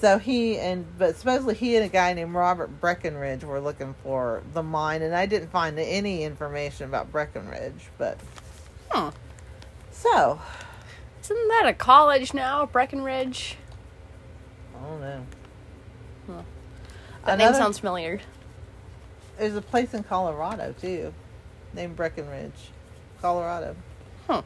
So 0.00 0.18
he 0.18 0.58
and 0.58 0.86
but 0.96 1.16
supposedly 1.16 1.54
he 1.56 1.74
and 1.74 1.84
a 1.84 1.88
guy 1.88 2.12
named 2.12 2.32
Robert 2.32 2.80
Breckenridge 2.80 3.42
were 3.42 3.60
looking 3.60 3.94
for 4.04 4.42
the 4.54 4.62
mine, 4.62 5.02
and 5.02 5.12
I 5.14 5.26
didn't 5.26 5.50
find 5.50 5.76
any 5.78 6.22
information 6.22 6.86
about 6.86 7.10
Breckenridge. 7.10 7.88
But 7.98 8.18
Hmm. 8.90 9.08
so 9.90 10.40
Isn't 11.22 11.48
that 11.48 11.64
a 11.66 11.74
college 11.74 12.32
now, 12.32 12.64
Breckenridge? 12.66 13.56
I 14.76 14.86
don't 14.86 15.00
know. 15.00 15.26
Huh. 16.28 16.42
That 17.26 17.38
name 17.38 17.52
sounds 17.54 17.78
familiar. 17.80 18.20
There's 19.36 19.56
a 19.56 19.62
place 19.62 19.94
in 19.94 20.04
Colorado 20.04 20.74
too, 20.80 21.12
named 21.74 21.96
Breckenridge, 21.96 22.70
Colorado. 23.20 23.74
Huh. 24.28 24.42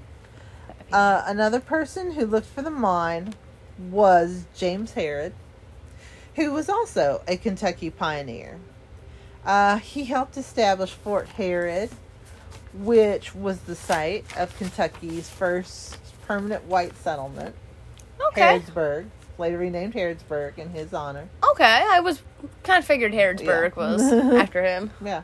Uh, 0.91 1.23
another 1.27 1.61
person 1.61 2.13
who 2.13 2.25
looked 2.27 2.47
for 2.47 2.63
the 2.63 2.71
mine 2.71 3.35
was 3.91 4.45
James 4.55 4.93
Harrod, 4.93 5.33
who 6.37 6.53
was 6.53 6.69
also 6.69 7.23
a 7.27 7.37
Kentucky 7.37 7.91
pioneer. 7.91 8.59
Uh, 9.45 9.79
he 9.79 10.05
helped 10.05 10.37
establish 10.37 10.93
Fort 10.93 11.29
Harrod, 11.31 11.91
which 12.75 13.35
was 13.35 13.59
the 13.61 13.75
site 13.75 14.25
of 14.39 14.57
Kentucky's 14.57 15.29
first 15.29 15.99
permanent 16.27 16.65
white 16.65 16.97
settlement, 16.99 17.55
Okay. 18.29 18.41
Harrodsburg, 18.61 19.07
later 19.37 19.59
renamed 19.59 19.95
Harrodsburg 19.95 20.57
in 20.59 20.71
his 20.71 20.95
honor. 20.95 21.29
Okay. 21.51 21.85
I 21.91 22.01
was 22.01 22.23
kind 22.63 22.79
of 22.79 22.85
figured 22.85 23.13
Harrodsburg 23.13 23.75
Yeah. 23.77 23.83
was 23.93 24.03
after 24.41 24.63
him. 24.63 24.91
Yeah. 25.05 25.23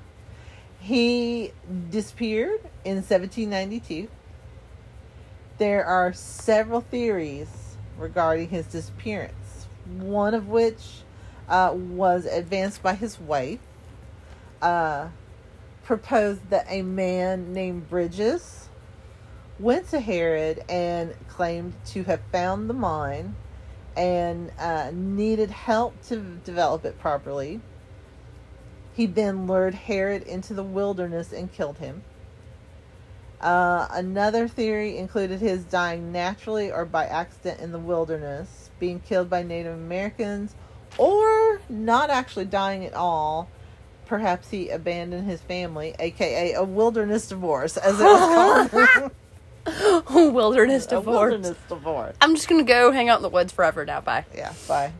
He 0.80 1.52
disappeared 1.90 2.60
in 2.84 2.96
1792. 2.96 4.08
There 5.58 5.84
are 5.84 6.12
several 6.12 6.80
theories 6.82 7.48
regarding 7.98 8.48
his 8.48 8.66
disappearance, 8.66 9.66
one 9.86 10.34
of 10.34 10.48
which 10.48 11.02
uh, 11.48 11.72
was 11.74 12.24
advanced 12.26 12.82
by 12.82 12.94
his 12.94 13.18
wife. 13.20 13.60
Uh, 14.60 15.08
proposed 15.88 16.50
that 16.50 16.66
a 16.68 16.82
man 16.82 17.54
named 17.54 17.88
Bridges 17.88 18.68
went 19.58 19.88
to 19.88 20.00
Harrod 20.00 20.62
and 20.68 21.14
claimed 21.28 21.72
to 21.86 22.04
have 22.04 22.20
found 22.30 22.68
the 22.68 22.74
mine 22.74 23.34
and 23.96 24.52
uh, 24.58 24.90
needed 24.92 25.50
help 25.50 26.00
to 26.02 26.16
develop 26.44 26.84
it 26.84 26.98
properly. 26.98 27.62
He 28.92 29.06
then 29.06 29.46
lured 29.46 29.74
Harrod 29.74 30.24
into 30.24 30.52
the 30.52 30.62
wilderness 30.62 31.32
and 31.32 31.50
killed 31.50 31.78
him. 31.78 32.04
Uh, 33.40 33.86
another 33.92 34.48
theory 34.48 34.96
included 34.96 35.40
his 35.40 35.62
dying 35.64 36.10
naturally 36.10 36.72
or 36.72 36.84
by 36.84 37.06
accident 37.06 37.60
in 37.60 37.70
the 37.70 37.78
wilderness, 37.78 38.70
being 38.80 39.00
killed 39.00 39.30
by 39.30 39.42
Native 39.42 39.74
Americans, 39.74 40.54
or 40.96 41.60
not 41.68 42.10
actually 42.10 42.46
dying 42.46 42.84
at 42.84 42.94
all. 42.94 43.48
Perhaps 44.06 44.50
he 44.50 44.70
abandoned 44.70 45.28
his 45.28 45.40
family, 45.40 45.94
aka 45.98 46.54
a 46.54 46.64
wilderness 46.64 47.28
divorce, 47.28 47.76
as 47.76 48.00
it 48.00 48.04
was 48.04 48.70
called. 50.04 50.32
Wilderness 50.34 50.86
a 50.86 50.90
divorce. 50.90 51.06
wilderness 51.06 51.58
divorce. 51.68 52.16
I'm 52.20 52.34
just 52.34 52.48
gonna 52.48 52.62
go 52.64 52.90
hang 52.90 53.08
out 53.08 53.18
in 53.18 53.22
the 53.22 53.28
woods 53.28 53.52
forever 53.52 53.84
now. 53.84 54.00
Bye. 54.00 54.24
Yeah, 54.34 54.54
bye. 54.66 54.92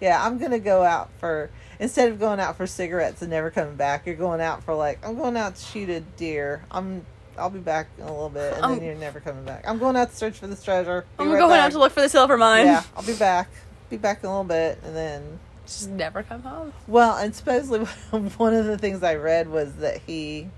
Yeah, 0.00 0.24
I'm 0.24 0.38
gonna 0.38 0.58
go 0.58 0.84
out 0.84 1.10
for 1.18 1.50
instead 1.80 2.10
of 2.10 2.20
going 2.20 2.38
out 2.38 2.56
for 2.56 2.66
cigarettes 2.66 3.22
and 3.22 3.30
never 3.30 3.50
coming 3.50 3.76
back. 3.76 4.06
You're 4.06 4.14
going 4.14 4.40
out 4.42 4.62
for 4.62 4.74
like 4.74 5.04
I'm 5.04 5.16
going 5.16 5.36
out 5.36 5.56
to 5.56 5.64
shoot 5.64 5.88
a 5.88 6.00
deer. 6.00 6.64
I'm 6.70 7.06
I'll 7.38 7.50
be 7.50 7.58
back 7.60 7.88
in 7.98 8.04
a 8.04 8.10
little 8.10 8.28
bit, 8.30 8.54
and 8.54 8.64
Um, 8.64 8.74
then 8.76 8.84
you're 8.84 8.94
never 8.94 9.20
coming 9.20 9.44
back. 9.44 9.64
I'm 9.66 9.78
going 9.78 9.96
out 9.96 10.10
to 10.10 10.16
search 10.16 10.38
for 10.38 10.46
this 10.46 10.62
treasure. 10.62 11.04
Be 11.18 11.24
I'm 11.24 11.30
right 11.32 11.38
going 11.38 11.50
back. 11.52 11.66
out 11.66 11.72
to 11.72 11.78
look 11.78 11.92
for 11.92 12.00
the 12.00 12.08
silver 12.08 12.36
mine. 12.36 12.66
Yeah, 12.66 12.82
I'll 12.96 13.02
be 13.04 13.14
back. 13.14 13.48
Be 13.90 13.96
back 13.96 14.20
in 14.22 14.26
a 14.26 14.30
little 14.30 14.44
bit, 14.44 14.78
and 14.84 14.94
then 14.94 15.38
Just 15.66 15.88
never 15.88 16.22
come 16.22 16.42
home. 16.42 16.72
well, 16.86 17.16
and 17.16 17.34
supposedly 17.34 17.80
one 18.36 18.54
of 18.54 18.66
the 18.66 18.76
things 18.78 19.02
I 19.02 19.14
read 19.14 19.48
was 19.48 19.74
that 19.76 20.00
he, 20.06 20.48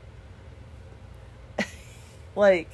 like, 2.35 2.69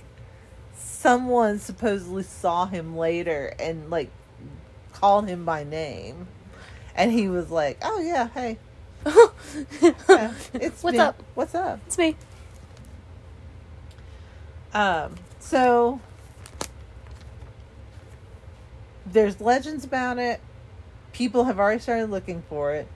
someone 0.77 1.59
supposedly 1.59 2.23
saw 2.23 2.67
him 2.67 2.97
later 2.97 3.55
and 3.59 3.91
like 3.91 4.11
called 4.93 5.29
him 5.29 5.45
by 5.45 5.65
name, 5.65 6.27
and 6.95 7.13
he 7.13 7.29
was 7.29 7.51
like, 7.51 7.79
"Oh 7.83 8.01
yeah, 8.01 8.29
hey, 8.29 8.59
yeah, 10.09 10.33
it's 10.55 10.83
What's 10.83 10.95
me. 10.97 10.99
up? 10.99 11.23
What's 11.35 11.55
up?" 11.55 11.81
It's 11.87 11.99
me. 11.99 12.17
Um, 14.77 15.15
so 15.39 16.01
there's 19.07 19.41
legends 19.41 19.87
about 19.87 20.19
it. 20.19 20.39
People 21.15 21.45
have 21.45 21.59
already 21.59 21.81
started 21.81 22.11
looking 22.11 22.43
for 22.51 22.75
it. 22.75 22.87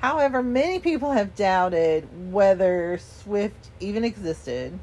However, 0.00 0.42
many 0.42 0.80
people 0.80 1.12
have 1.12 1.34
doubted 1.34 2.06
whether 2.30 2.98
Swift 2.98 3.70
even 3.80 4.04
existed. 4.04 4.78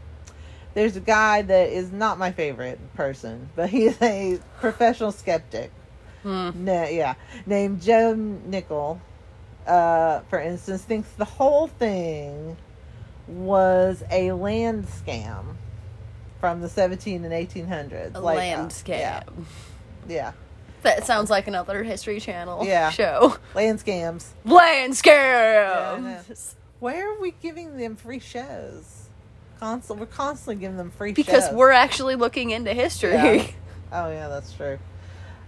There's 0.73 0.95
a 0.95 0.99
guy 0.99 1.43
that 1.43 1.69
is 1.69 1.91
not 1.91 2.17
my 2.17 2.31
favorite 2.31 2.79
person, 2.95 3.49
but 3.55 3.69
he's 3.69 4.01
a 4.01 4.39
professional 4.59 5.11
skeptic. 5.11 5.71
Hmm. 6.23 6.49
Na- 6.55 6.87
yeah, 6.87 7.13
named 7.45 7.83
Joe 7.83 8.15
Nickell, 8.15 8.99
uh, 9.67 10.21
for 10.21 10.39
instance, 10.39 10.81
thinks 10.81 11.07
the 11.11 11.25
whole 11.25 11.67
thing 11.67 12.57
was 13.27 14.01
a 14.09 14.31
land 14.31 14.87
scam 14.87 15.57
from 16.39 16.61
the 16.61 16.69
17 16.69 17.23
and 17.25 17.33
1800s. 17.33 18.15
A 18.15 18.19
Like, 18.19 18.37
land 18.37 18.61
uh, 18.61 18.73
scam. 18.73 18.87
Yeah, 18.99 19.23
yeah, 20.07 20.31
That 20.83 21.05
sounds 21.05 21.29
like 21.29 21.47
another 21.47 21.83
History 21.83 22.19
Channel 22.19 22.65
Yeah. 22.65 22.89
show. 22.91 23.37
land 23.55 23.79
scams. 23.79 24.25
Land 24.45 24.99
Yeah, 25.05 25.93
I 25.97 25.99
know. 25.99 26.21
scam. 26.29 26.55
Where 26.79 27.11
are 27.11 27.19
we 27.19 27.31
giving 27.41 27.77
them 27.77 27.95
free 27.95 28.19
shows? 28.19 29.07
Constant, 29.59 29.99
we're 29.99 30.05
constantly 30.05 30.55
giving 30.61 30.77
them 30.77 30.91
free 30.91 31.09
shows. 31.09 31.15
because 31.25 31.45
shows. 31.47 31.55
we're 31.55 31.71
actually 31.71 32.15
looking 32.15 32.51
into 32.51 32.73
history. 32.73 33.13
Yeah. 33.13 33.47
Oh 33.89 34.11
yeah, 34.11 34.27
that's 34.27 34.51
true. 34.51 34.77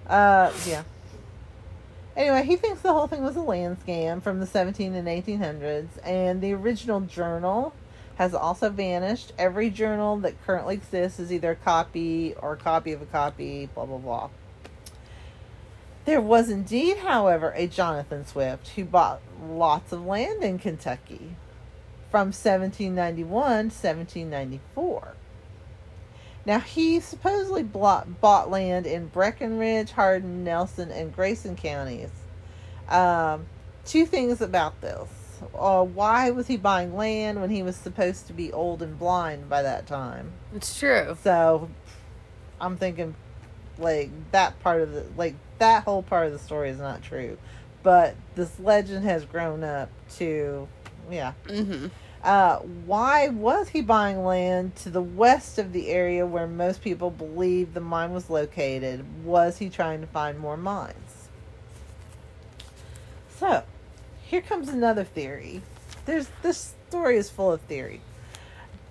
Uh, 0.08 0.50
yeah. 0.66 0.84
Anyway, 2.16 2.44
he 2.46 2.56
thinks 2.56 2.82
the 2.82 2.92
whole 2.94 3.06
thing 3.08 3.22
was 3.22 3.36
a 3.36 3.42
land 3.42 3.78
scam 3.86 4.22
from 4.24 4.40
the 4.40 4.46
17 4.48 4.96
and 4.96 5.08
1800s, 5.10 5.88
and 6.06 6.42
the 6.42 6.54
original 6.54 7.02
journal 7.02 7.74
has 8.20 8.36
also 8.36 8.70
vanished. 8.70 9.32
Every 9.38 9.70
journal 9.70 10.18
that 10.18 10.46
currently 10.46 10.76
exists 10.76 11.20
is 11.20 11.32
either 11.32 11.52
a 11.52 11.56
copy 11.56 12.36
or 12.36 12.54
a 12.54 12.58
copy 12.58 12.92
of 12.92 13.02
a 13.02 13.06
copy, 13.06 13.70
blah 13.74 13.86
blah 13.86 13.98
blah. 13.98 14.30
There 16.04 16.22
was 16.22 16.50
indeed, 16.50 16.98
however, 16.98 17.54
a 17.56 17.68
Jonathan 17.68 18.26
Swift 18.26 18.70
who 18.70 18.84
bought 18.84 19.22
lots 19.42 19.94
of 19.94 20.06
land 20.06 20.44
in 20.44 20.60
Kentucky 20.60 21.36
from 22.12 22.28
1791 22.28 23.26
to 23.26 23.76
1794. 23.76 25.14
Now, 26.46 26.60
he 26.60 27.00
supposedly 27.00 27.64
bought, 27.64 28.20
bought 28.20 28.50
land 28.50 28.86
in 28.86 29.08
Breckenridge, 29.08 29.92
Hardin, 29.92 30.44
Nelson, 30.44 30.92
and 30.92 31.16
Grayson 31.16 31.56
counties. 31.56 32.10
Um, 32.90 33.46
two 33.86 34.06
things 34.06 34.42
about 34.42 34.82
this. 34.82 35.19
Uh, 35.56 35.84
why 35.84 36.32
was 36.32 36.48
he 36.48 36.58
buying 36.58 36.96
land 36.96 37.42
when 37.42 37.50
he 37.50 37.64
was 37.64 37.76
supposed 37.76 38.28
to 38.28 38.34
be 38.34 38.52
old 38.52 38.82
and 38.82 38.98
blind 38.98 39.50
by 39.50 39.62
that 39.62 39.88
time? 39.88 40.32
It's 40.56 40.78
true. 40.78 41.18
So, 41.24 41.70
I'm 42.60 42.78
thinking, 42.78 43.16
like, 43.78 44.10
that 44.32 44.60
part 44.62 44.82
of 44.82 44.92
the, 44.92 45.06
like, 45.18 45.36
that 45.60 45.84
whole 45.84 46.04
part 46.04 46.28
of 46.28 46.34
the 46.34 46.40
story 46.40 46.70
is 46.70 46.80
not 46.80 47.02
true. 47.02 47.38
But 47.84 48.16
this 48.36 48.60
legend 48.60 49.06
has 49.06 49.26
grown 49.26 49.64
up 49.64 49.90
to, 50.18 50.68
yeah. 51.10 51.34
hmm 51.48 51.88
Uh, 52.22 52.58
why 52.58 53.30
was 53.30 53.70
he 53.70 53.82
buying 53.82 54.26
land 54.26 54.76
to 54.76 54.90
the 54.90 55.02
west 55.02 55.58
of 55.58 55.72
the 55.72 55.88
area 55.88 56.26
where 56.26 56.48
most 56.48 56.82
people 56.82 57.10
believe 57.10 57.74
the 57.74 57.80
mine 57.80 58.12
was 58.12 58.30
located? 58.30 59.06
Was 59.24 59.58
he 59.58 59.70
trying 59.70 60.02
to 60.02 60.08
find 60.08 60.38
more 60.38 60.58
mines? 60.58 61.30
So, 63.38 63.64
here 64.30 64.42
comes 64.42 64.70
another 64.70 65.04
theory. 65.04 65.64
There's 66.06 66.28
this 66.44 66.76
story 66.88 67.18
is 67.18 67.32
full 67.32 67.52
of 67.52 67.62
theory. 67.62 68.02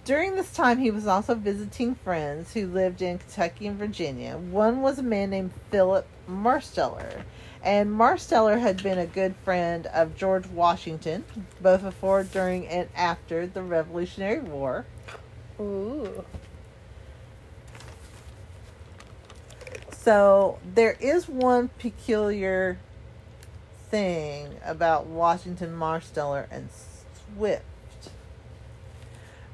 During 0.05 0.35
this 0.35 0.53
time, 0.53 0.79
he 0.79 0.91
was 0.91 1.07
also 1.07 1.37
visiting 1.37 1.95
friends 1.95 2.55
who 2.55 2.67
lived 2.67 3.03
in 3.03 3.19
Kentucky 3.19 3.69
and 3.69 3.79
Virginia. 3.79 4.37
One 4.37 4.83
was 4.83 4.99
a 4.99 5.03
man 5.05 5.31
named 5.31 5.53
Philip 5.71 6.09
Marsteller, 6.29 7.23
and 7.63 7.89
Marsteller 7.89 8.61
had 8.61 8.83
been 8.83 8.99
a 8.99 9.07
good 9.07 9.37
friend 9.45 9.87
of 9.87 10.17
George 10.17 10.49
Washington, 10.49 11.25
both 11.61 11.83
before, 11.83 12.25
during, 12.25 12.67
and 12.67 12.89
after 12.97 13.47
the 13.47 13.63
Revolutionary 13.63 14.41
War. 14.41 14.87
Ooh. 15.61 16.25
So 19.93 20.59
there 20.75 20.97
is 20.99 21.29
one 21.29 21.69
peculiar 21.79 22.79
thing 23.91 24.57
about 24.65 25.07
Washington 25.07 25.77
Marsteller 25.77 26.47
and 26.51 26.69
Swift. 27.37 27.65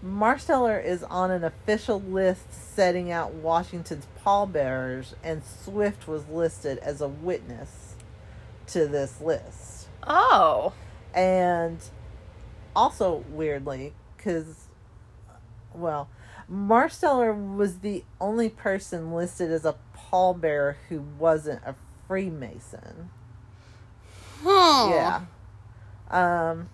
Marsteller 0.04 0.84
is 0.84 1.02
on 1.04 1.30
an 1.30 1.44
official 1.44 2.00
list 2.00 2.52
setting 2.52 3.10
out 3.10 3.32
Washington's 3.32 4.06
pallbearers, 4.22 5.14
and 5.22 5.42
Swift 5.44 6.06
was 6.06 6.28
listed 6.28 6.78
as 6.78 7.00
a 7.00 7.08
witness 7.08 7.94
to 8.66 8.86
this 8.86 9.20
list. 9.20 9.88
Oh. 10.06 10.74
And 11.14 11.78
also, 12.76 13.24
weirdly, 13.30 13.94
because, 14.16 14.68
well, 15.72 16.08
Marsteller 16.50 17.56
was 17.56 17.78
the 17.78 18.04
only 18.20 18.50
person 18.50 19.12
listed 19.12 19.50
as 19.50 19.64
a 19.64 19.76
pallbearer 19.96 20.76
who 20.88 21.00
wasn't 21.00 21.62
a 21.64 21.74
Freemason. 22.06 23.10
Yeah. 24.90 25.22
Um, 26.10 26.68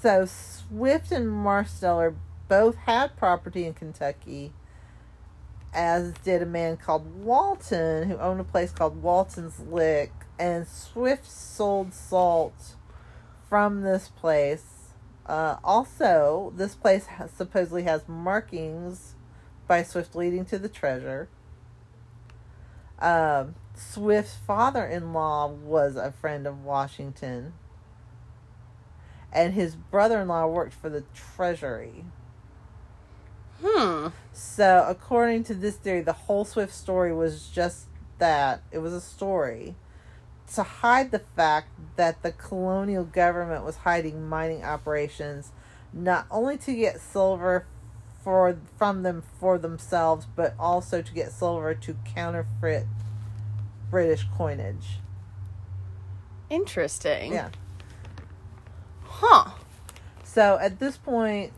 so 0.00 0.26
Swift 0.26 1.12
and 1.12 1.28
Marsteller 1.28 2.14
both 2.48 2.76
had 2.76 3.16
property 3.16 3.64
in 3.64 3.74
Kentucky, 3.74 4.52
as 5.72 6.12
did 6.24 6.42
a 6.42 6.46
man 6.46 6.76
called 6.76 7.24
Walton, 7.24 8.08
who 8.08 8.18
owned 8.18 8.40
a 8.40 8.44
place 8.44 8.72
called 8.72 9.02
Walton's 9.02 9.58
Lick, 9.60 10.12
and 10.38 10.66
Swift 10.66 11.30
sold 11.30 11.94
salt 11.94 12.74
from 13.48 13.82
this 13.82 14.08
place. 14.08 14.92
Uh, 15.26 15.56
also, 15.64 16.52
this 16.54 16.74
place 16.74 17.06
has, 17.06 17.30
supposedly 17.30 17.84
has 17.84 18.06
markings 18.06 19.14
by 19.66 19.82
Swift 19.82 20.14
leading 20.14 20.44
to 20.44 20.58
the 20.58 20.68
treasure. 20.68 21.28
Um, 22.98 23.54
Swift's 23.74 24.36
father 24.36 24.84
in 24.84 25.12
law 25.12 25.48
was 25.48 25.96
a 25.96 26.12
friend 26.12 26.46
of 26.46 26.64
Washington, 26.64 27.54
and 29.32 29.54
his 29.54 29.74
brother 29.74 30.20
in 30.20 30.28
law 30.28 30.46
worked 30.46 30.74
for 30.74 30.88
the 30.88 31.04
Treasury. 31.14 32.04
Hmm. 33.62 34.08
So, 34.32 34.84
according 34.88 35.44
to 35.44 35.54
this 35.54 35.76
theory, 35.76 36.02
the 36.02 36.12
whole 36.12 36.44
Swift 36.44 36.72
story 36.72 37.12
was 37.12 37.48
just 37.48 37.86
that 38.18 38.62
it 38.70 38.78
was 38.78 38.92
a 38.92 39.00
story 39.00 39.74
to 40.54 40.62
hide 40.62 41.10
the 41.10 41.22
fact 41.36 41.68
that 41.96 42.22
the 42.22 42.32
colonial 42.32 43.04
government 43.04 43.64
was 43.64 43.76
hiding 43.78 44.28
mining 44.28 44.62
operations 44.62 45.52
not 45.92 46.26
only 46.30 46.56
to 46.58 46.74
get 46.74 47.00
silver 47.00 47.66
for 48.22 48.56
from 48.76 49.02
them 49.02 49.22
for 49.38 49.58
themselves 49.58 50.26
but 50.36 50.54
also 50.58 51.02
to 51.02 51.12
get 51.12 51.32
silver 51.32 51.74
to 51.74 51.96
counterfeit 52.04 52.86
British 53.94 54.26
coinage. 54.36 54.98
Interesting. 56.50 57.32
Yeah. 57.32 57.50
Huh. 59.04 59.50
So 60.24 60.58
at 60.60 60.80
this 60.80 60.96
point, 60.96 61.52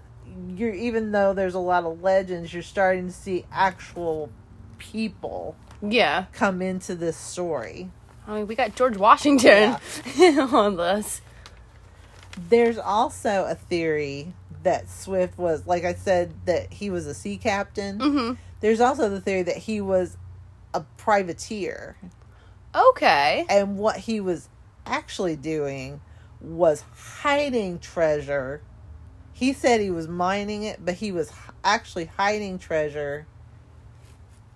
you're 0.54 0.74
even 0.74 1.12
though 1.12 1.32
there's 1.32 1.54
a 1.54 1.58
lot 1.58 1.84
of 1.84 2.02
legends, 2.02 2.52
you're 2.52 2.62
starting 2.62 3.06
to 3.06 3.12
see 3.14 3.46
actual 3.50 4.28
people 4.76 5.56
Yeah. 5.80 6.26
come 6.34 6.60
into 6.60 6.94
this 6.94 7.16
story. 7.16 7.88
I 8.28 8.34
mean, 8.34 8.46
we 8.46 8.54
got 8.54 8.74
George 8.76 8.98
Washington 8.98 9.78
on 10.52 10.76
this. 10.76 11.22
There's 12.50 12.76
also 12.76 13.46
a 13.48 13.54
theory 13.54 14.34
that 14.62 14.90
Swift 14.90 15.38
was, 15.38 15.66
like 15.66 15.84
I 15.86 15.94
said, 15.94 16.34
that 16.44 16.70
he 16.70 16.90
was 16.90 17.06
a 17.06 17.14
sea 17.14 17.38
captain. 17.38 17.98
hmm 17.98 18.32
There's 18.60 18.80
also 18.82 19.08
the 19.08 19.22
theory 19.22 19.42
that 19.44 19.56
he 19.56 19.80
was 19.80 20.18
a 20.74 20.82
privateer. 20.98 21.96
Okay. 22.76 23.46
And 23.48 23.78
what 23.78 23.96
he 23.96 24.20
was 24.20 24.48
actually 24.84 25.36
doing 25.36 26.00
was 26.40 26.84
hiding 27.20 27.78
treasure. 27.78 28.60
He 29.32 29.52
said 29.52 29.80
he 29.80 29.90
was 29.90 30.08
mining 30.08 30.62
it, 30.62 30.84
but 30.84 30.94
he 30.94 31.12
was 31.12 31.32
actually 31.64 32.06
hiding 32.06 32.58
treasure 32.58 33.26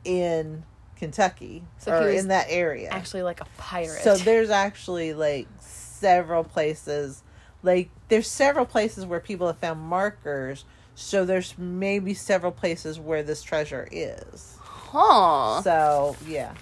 in 0.04 0.64
Kentucky 0.96 1.62
So 1.78 1.92
or 1.92 2.10
in 2.10 2.28
that 2.28 2.46
area. 2.48 2.88
Actually, 2.90 3.22
like 3.22 3.40
a 3.40 3.46
pirate. 3.56 4.02
So 4.02 4.16
there's 4.16 4.50
actually 4.50 5.14
like 5.14 5.48
several 5.60 6.44
places, 6.44 7.22
like 7.62 7.90
there's 8.08 8.28
several 8.28 8.66
places 8.66 9.06
where 9.06 9.20
people 9.20 9.46
have 9.46 9.58
found 9.58 9.80
markers. 9.80 10.64
So 10.94 11.24
there's 11.24 11.56
maybe 11.56 12.12
several 12.12 12.52
places 12.52 12.98
where 12.98 13.22
this 13.22 13.42
treasure 13.42 13.88
is. 13.90 14.58
huh? 14.60 15.62
So 15.62 16.16
yeah, 16.26 16.52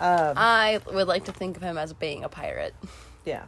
um, 0.00 0.34
I 0.36 0.80
would 0.92 1.06
like 1.06 1.26
to 1.26 1.32
think 1.32 1.56
of 1.56 1.62
him 1.62 1.76
as 1.76 1.92
being 1.92 2.24
a 2.24 2.28
pirate. 2.28 2.74
yeah. 3.24 3.44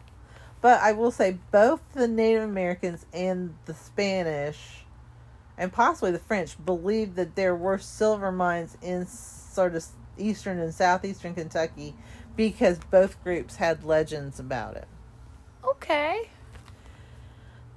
But 0.61 0.81
I 0.81 0.93
will 0.93 1.11
say 1.11 1.39
both 1.51 1.81
the 1.95 2.07
Native 2.07 2.45
Americans 2.45 3.05
and 3.13 3.57
the 3.65 3.75
Spanish, 3.75 4.85
and 5.59 5.73
possibly 5.73 6.13
the 6.13 6.21
French, 6.21 6.63
believed 6.65 7.17
that 7.17 7.35
there 7.35 7.57
were 7.57 7.79
silver 7.79 8.31
mines 8.31 8.77
in 8.81 9.07
sort 9.07 9.75
of 9.75 9.85
eastern 10.17 10.61
and 10.61 10.73
southeastern 10.73 11.35
Kentucky 11.35 11.95
because 12.37 12.79
both 12.91 13.23
groups 13.25 13.57
had 13.57 13.83
legends 13.83 14.39
about 14.39 14.77
it. 14.77 14.87
Okay. 15.65 16.31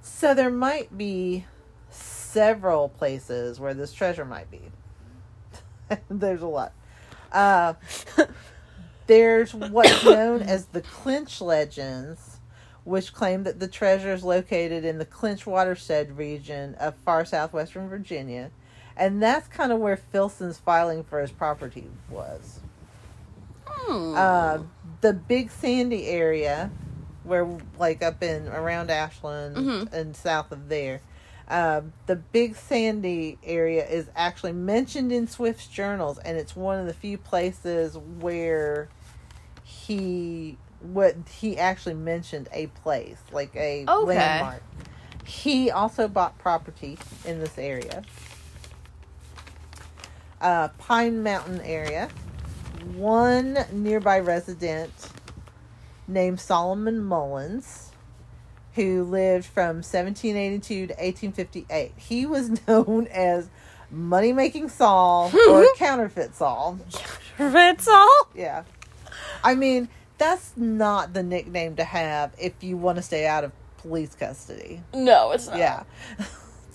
So 0.02 0.34
there 0.34 0.52
might 0.52 0.96
be 0.96 1.46
several 1.90 2.90
places 2.90 3.60
where 3.60 3.74
this 3.74 3.94
treasure 3.94 4.26
might 4.26 4.52
be. 4.52 4.62
there's 6.10 6.42
a 6.42 6.48
lot. 6.48 6.74
Uh, 7.32 7.74
there's 9.08 9.54
what's 9.54 10.04
known 10.04 10.42
as 10.42 10.66
the 10.68 10.82
Clinch 10.82 11.42
legends, 11.42 12.38
which 12.84 13.14
claim 13.14 13.44
that 13.44 13.60
the 13.60 13.68
treasure 13.68 14.14
is 14.14 14.24
located 14.24 14.86
in 14.86 14.98
the 14.98 15.06
Clinch 15.06 15.46
watershed 15.46 16.18
region 16.18 16.76
of 16.76 16.96
far 17.06 17.26
southwestern 17.26 17.88
Virginia, 17.90 18.52
and 18.98 19.22
that's 19.22 19.48
kind 19.48 19.72
of 19.72 19.80
where 19.80 19.98
Filson's 19.98 20.58
filing 20.58 21.04
for 21.04 21.20
his 21.22 21.32
property 21.32 21.88
was. 22.10 22.60
Hmm. 23.68 24.16
Uh, 24.16 24.60
the 25.02 25.14
Big 25.14 25.52
Sandy 25.52 26.08
area, 26.08 26.70
where 27.24 27.48
like 27.78 28.02
up 28.04 28.22
in 28.24 28.48
around 28.48 28.90
Ashland 28.92 29.58
Mhm. 29.58 29.94
and 29.94 30.16
south 30.16 30.52
of 30.52 30.70
there, 30.70 31.02
um, 31.48 31.94
the 32.08 32.16
Big 32.16 32.56
Sandy 32.56 33.38
area 33.44 33.86
is 33.88 34.10
actually 34.16 34.54
mentioned 34.54 35.12
in 35.12 35.28
Swift's 35.28 35.68
journals, 35.68 36.18
and 36.20 36.38
it's 36.38 36.56
one 36.56 36.80
of 36.80 36.88
the 36.88 36.94
few 36.94 37.18
places 37.18 37.98
where 37.98 38.90
he 39.64 40.58
what 40.82 41.16
he 41.40 41.58
actually 41.58 41.96
mentioned 41.96 42.48
a 42.52 42.68
place 42.68 43.18
like 43.32 43.56
a 43.56 43.86
Okay. 43.88 44.06
landmark. 44.06 44.62
He 45.26 45.72
also 45.72 46.08
bought 46.08 46.38
property 46.38 46.98
in 47.26 47.40
this 47.40 47.58
area. 47.58 48.04
Uh, 50.40 50.68
Pine 50.78 51.24
Mountain 51.24 51.62
area. 51.62 52.10
One 52.94 53.58
nearby 53.72 54.20
resident 54.20 54.92
named 56.08 56.40
Solomon 56.40 57.04
Mullins, 57.04 57.90
who 58.76 59.04
lived 59.04 59.46
from 59.46 59.78
1782 59.78 60.88
to 60.88 60.94
1858. 60.94 61.94
He 61.98 62.26
was 62.26 62.52
known 62.68 63.08
as 63.08 63.50
Money 63.90 64.34
Making 64.34 64.70
Saul 64.70 65.32
or 65.50 65.66
Counterfeit 65.78 66.36
Saul. 66.36 66.80
That's 67.38 67.88
all. 67.88 68.28
Yeah. 68.36 68.64
I 69.44 69.56
mean, 69.56 69.88
that's 70.18 70.54
not 70.56 71.14
the 71.14 71.24
nickname 71.24 71.76
to 71.78 71.84
have 71.84 72.34
if 72.38 72.64
you 72.64 72.78
want 72.78 72.98
to 72.98 73.02
stay 73.02 73.26
out 73.26 73.44
of 73.44 73.52
police 73.78 74.16
custody. 74.16 74.82
No, 74.94 75.32
it's 75.32 75.48
not. 75.48 75.58
Yeah. 75.58 75.84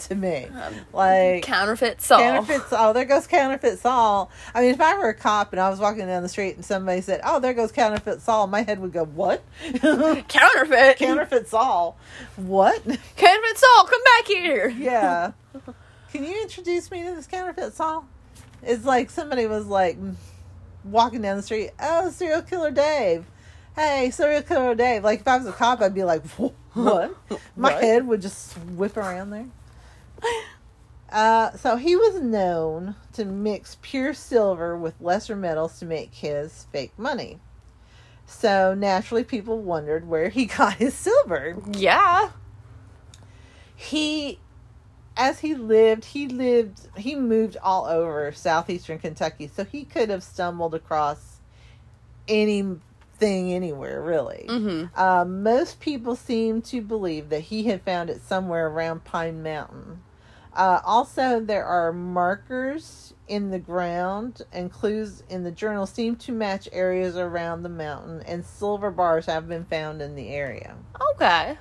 to 0.09 0.15
me. 0.15 0.47
Um, 0.47 0.75
Like 0.93 1.43
Counterfeit 1.45 2.01
Saul. 2.01 2.19
Counterfeit 2.19 2.69
Saul. 2.69 2.93
There 2.93 3.05
goes 3.05 3.27
Counterfeit 3.27 3.79
Saul. 3.79 4.31
I 4.55 4.61
mean, 4.63 4.71
if 4.71 4.81
I 4.81 4.97
were 4.99 5.09
a 5.09 5.15
cop 5.15 5.53
and 5.53 5.61
I 5.61 5.69
was 5.71 5.79
walking 5.79 6.07
down 6.07 6.23
the 6.23 6.29
street 6.29 6.57
and 6.57 6.65
somebody 6.65 7.01
said, 7.01 7.21
"Oh, 7.25 7.41
there 7.41 7.55
goes 7.55 7.73
Counterfeit 7.73 8.21
Saul," 8.23 8.47
my 8.47 8.63
head 8.63 8.79
would 8.81 8.93
go, 8.93 9.05
"What? 9.05 9.43
Counterfeit. 10.29 10.97
Counterfeit 10.99 11.49
Saul? 11.49 11.97
What? 12.37 12.83
Counterfeit 12.85 13.57
Saul, 13.59 13.85
come 13.85 14.03
back 14.05 14.27
here. 14.27 14.69
yeah. 14.69 15.33
Can 16.13 16.25
you 16.25 16.43
introduce 16.43 16.91
me 16.91 17.05
to 17.05 17.15
this 17.15 17.27
Counterfeit 17.27 17.75
Saul?" 17.75 18.07
It's 18.63 18.85
like 18.85 19.11
somebody 19.11 19.47
was 19.47 19.67
like 19.67 19.97
walking 20.85 21.23
down 21.23 21.37
the 21.37 21.43
street. 21.43 21.71
Oh, 21.81 22.11
serial 22.11 22.43
killer 22.43 22.71
Dave. 22.71 23.25
Hey, 23.77 24.11
serial 24.11 24.43
killer 24.43 24.75
Dave. 24.75 25.05
Like 25.05 25.21
if 25.21 25.29
I 25.29 25.37
was 25.39 25.47
a 25.47 25.53
cop, 25.53 25.81
I'd 25.81 25.95
be 25.95 26.05
like, 26.05 26.27
"Wh- 26.33 26.51
"What?" 26.77 27.15
My 27.57 27.73
What? 27.73 27.83
head 27.83 28.07
would 28.07 28.21
just 28.21 28.55
whip 28.59 28.97
around 28.97 29.31
there. 29.31 29.47
Uh, 31.11 31.50
so 31.56 31.76
he 31.76 31.96
was 31.96 32.20
known 32.20 32.94
to 33.12 33.24
mix 33.24 33.76
pure 33.83 34.14
silver 34.14 34.76
with 34.76 34.94
lesser 35.00 35.35
metals 35.35 35.78
to 35.80 35.85
make 35.85 36.14
his 36.14 36.66
fake 36.72 36.92
money. 36.96 37.40
So 38.26 38.74
naturally, 38.74 39.24
people 39.24 39.59
wondered 39.59 40.06
where 40.06 40.28
he 40.28 40.44
got 40.59 40.74
his 40.74 40.94
silver. 40.94 41.56
Yeah. 41.72 42.30
He, 43.74 44.38
as 45.16 45.40
he 45.40 45.54
lived, 45.54 46.04
he 46.04 46.28
lived, 46.28 46.88
he 46.96 47.16
moved 47.16 47.56
all 47.61 47.87
over 47.87 48.30
southeastern 48.30 48.98
Kentucky, 49.00 49.50
so 49.52 49.64
he 49.64 49.85
could 49.85 50.11
have 50.11 50.22
stumbled 50.22 50.74
across 50.74 51.40
anything 52.28 52.80
anywhere, 53.52 54.00
really. 54.00 54.46
Mm-hmm. 54.48 54.98
Uh, 54.98 55.24
most 55.24 55.80
people 55.80 56.14
seem 56.14 56.62
to 56.62 56.80
believe 56.80 57.30
that 57.30 57.40
he 57.40 57.64
had 57.64 57.83
found 57.83 58.11
it 58.11 58.22
somewhere 58.22 58.68
around 58.68 59.02
Pine 59.04 59.42
Mountain. 59.42 60.02
Uh, 60.53 60.81
also, 60.85 61.41
there 61.41 61.65
are 61.65 61.93
markers 61.93 63.15
in 63.29 63.51
the 63.51 63.59
ground 63.59 64.43
and 64.53 64.73
clues 64.73 65.23
in 65.29 65.45
the 65.45 65.53
journal 65.53 65.87
seem 65.87 66.17
to 66.17 66.33
match 66.33 66.69
areas 66.73 67.17
around 67.17 67.63
the 67.63 67.69
mountain, 67.69 68.23
and 68.27 68.45
silver 68.45 68.91
bars 68.91 69.27
have 69.27 69.49
been 69.49 69.65
found 69.65 70.03
in 70.03 70.17
the 70.17 70.29
area. 70.29 70.77
Okay. 71.15 71.57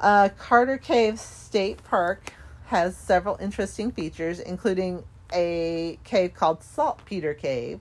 Uh, 0.00 0.28
Carter 0.38 0.78
Cave 0.78 1.18
State 1.18 1.82
Park 1.84 2.32
has 2.66 2.96
several 2.96 3.36
interesting 3.40 3.90
features, 3.90 4.38
including 4.38 5.02
a 5.32 5.98
cave 6.04 6.34
called 6.34 6.62
Saltpeter 6.62 7.34
Cave, 7.34 7.80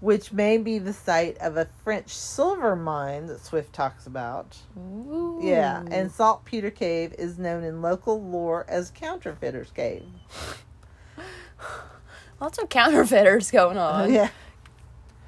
which 0.00 0.32
may 0.32 0.56
be 0.58 0.78
the 0.78 0.92
site 0.92 1.36
of 1.38 1.56
a 1.56 1.68
French 1.84 2.08
silver 2.14 2.74
mine 2.74 3.26
that 3.26 3.44
Swift 3.44 3.72
talks 3.72 4.06
about. 4.06 4.56
Ooh. 4.78 5.40
Yeah, 5.42 5.82
and 5.90 6.10
Saltpeter 6.10 6.70
Cave 6.70 7.14
is 7.18 7.38
known 7.38 7.62
in 7.64 7.82
local 7.82 8.22
lore 8.22 8.64
as 8.68 8.90
Counterfeiter's 8.90 9.70
Cave. 9.70 10.04
lots 12.40 12.58
of 12.58 12.68
counterfeiters 12.68 13.50
going 13.50 13.76
on. 13.76 14.12
yeah, 14.12 14.30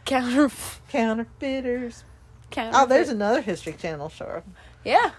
Counter. 0.05 0.51
counterfeiters. 0.89 2.05
Oh, 2.05 2.47
counterfeit. 2.51 2.83
Oh, 2.83 2.87
there's 2.87 3.09
another 3.09 3.41
History 3.41 3.73
Channel 3.75 4.09
show. 4.09 4.43
Yeah. 4.85 5.13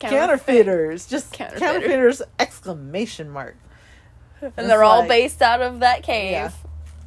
Counterfeiters, 0.00 1.06
just 1.08 1.32
Counterfeiter. 1.32 1.58
counterfeiters! 1.72 2.22
Exclamation 2.38 3.28
mark. 3.30 3.56
And 4.40 4.52
It's 4.56 4.68
they're 4.68 4.84
all 4.84 5.00
like- 5.00 5.08
based 5.08 5.42
out 5.42 5.60
of 5.60 5.80
that 5.80 6.04
cave. 6.04 6.30
Yeah. 6.32 6.50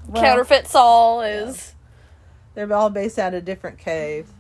Well, 0.08 0.24
Counterfeit 0.24 0.68
Saul 0.68 1.22
is. 1.22 1.76
They're 2.54 2.72
all 2.74 2.90
based 2.90 3.18
out 3.18 3.34
of 3.34 3.46
different 3.46 3.78
caves 3.78 4.32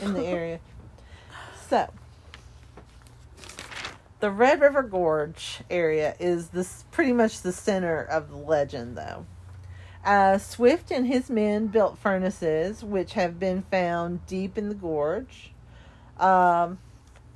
in 0.00 0.14
the 0.14 0.24
area. 0.24 0.60
So, 1.68 1.90
the 4.20 4.30
Red 4.30 4.62
River 4.62 4.82
Gorge 4.82 5.60
area 5.68 6.14
is 6.18 6.48
this 6.48 6.86
pretty 6.90 7.12
much 7.12 7.42
the 7.42 7.52
center 7.52 8.02
of 8.02 8.30
the 8.30 8.36
legend, 8.36 8.96
though. 8.96 9.26
Uh, 10.02 10.38
Swift 10.38 10.90
and 10.90 11.06
his 11.06 11.28
men 11.28 11.66
built 11.66 11.98
furnaces, 11.98 12.82
which 12.82 13.12
have 13.12 13.38
been 13.38 13.60
found 13.60 14.24
deep 14.26 14.56
in 14.56 14.70
the 14.70 14.74
gorge. 14.74 15.52
Um, 16.18 16.78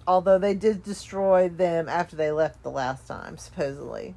although 0.07 0.39
they 0.39 0.55
did 0.55 0.83
destroy 0.83 1.49
them 1.51 1.89
after 1.91 2.17
they 2.17 2.33
left 2.33 2.63
the 2.63 2.71
last 2.71 3.07
time, 3.07 3.37
supposedly. 3.37 4.15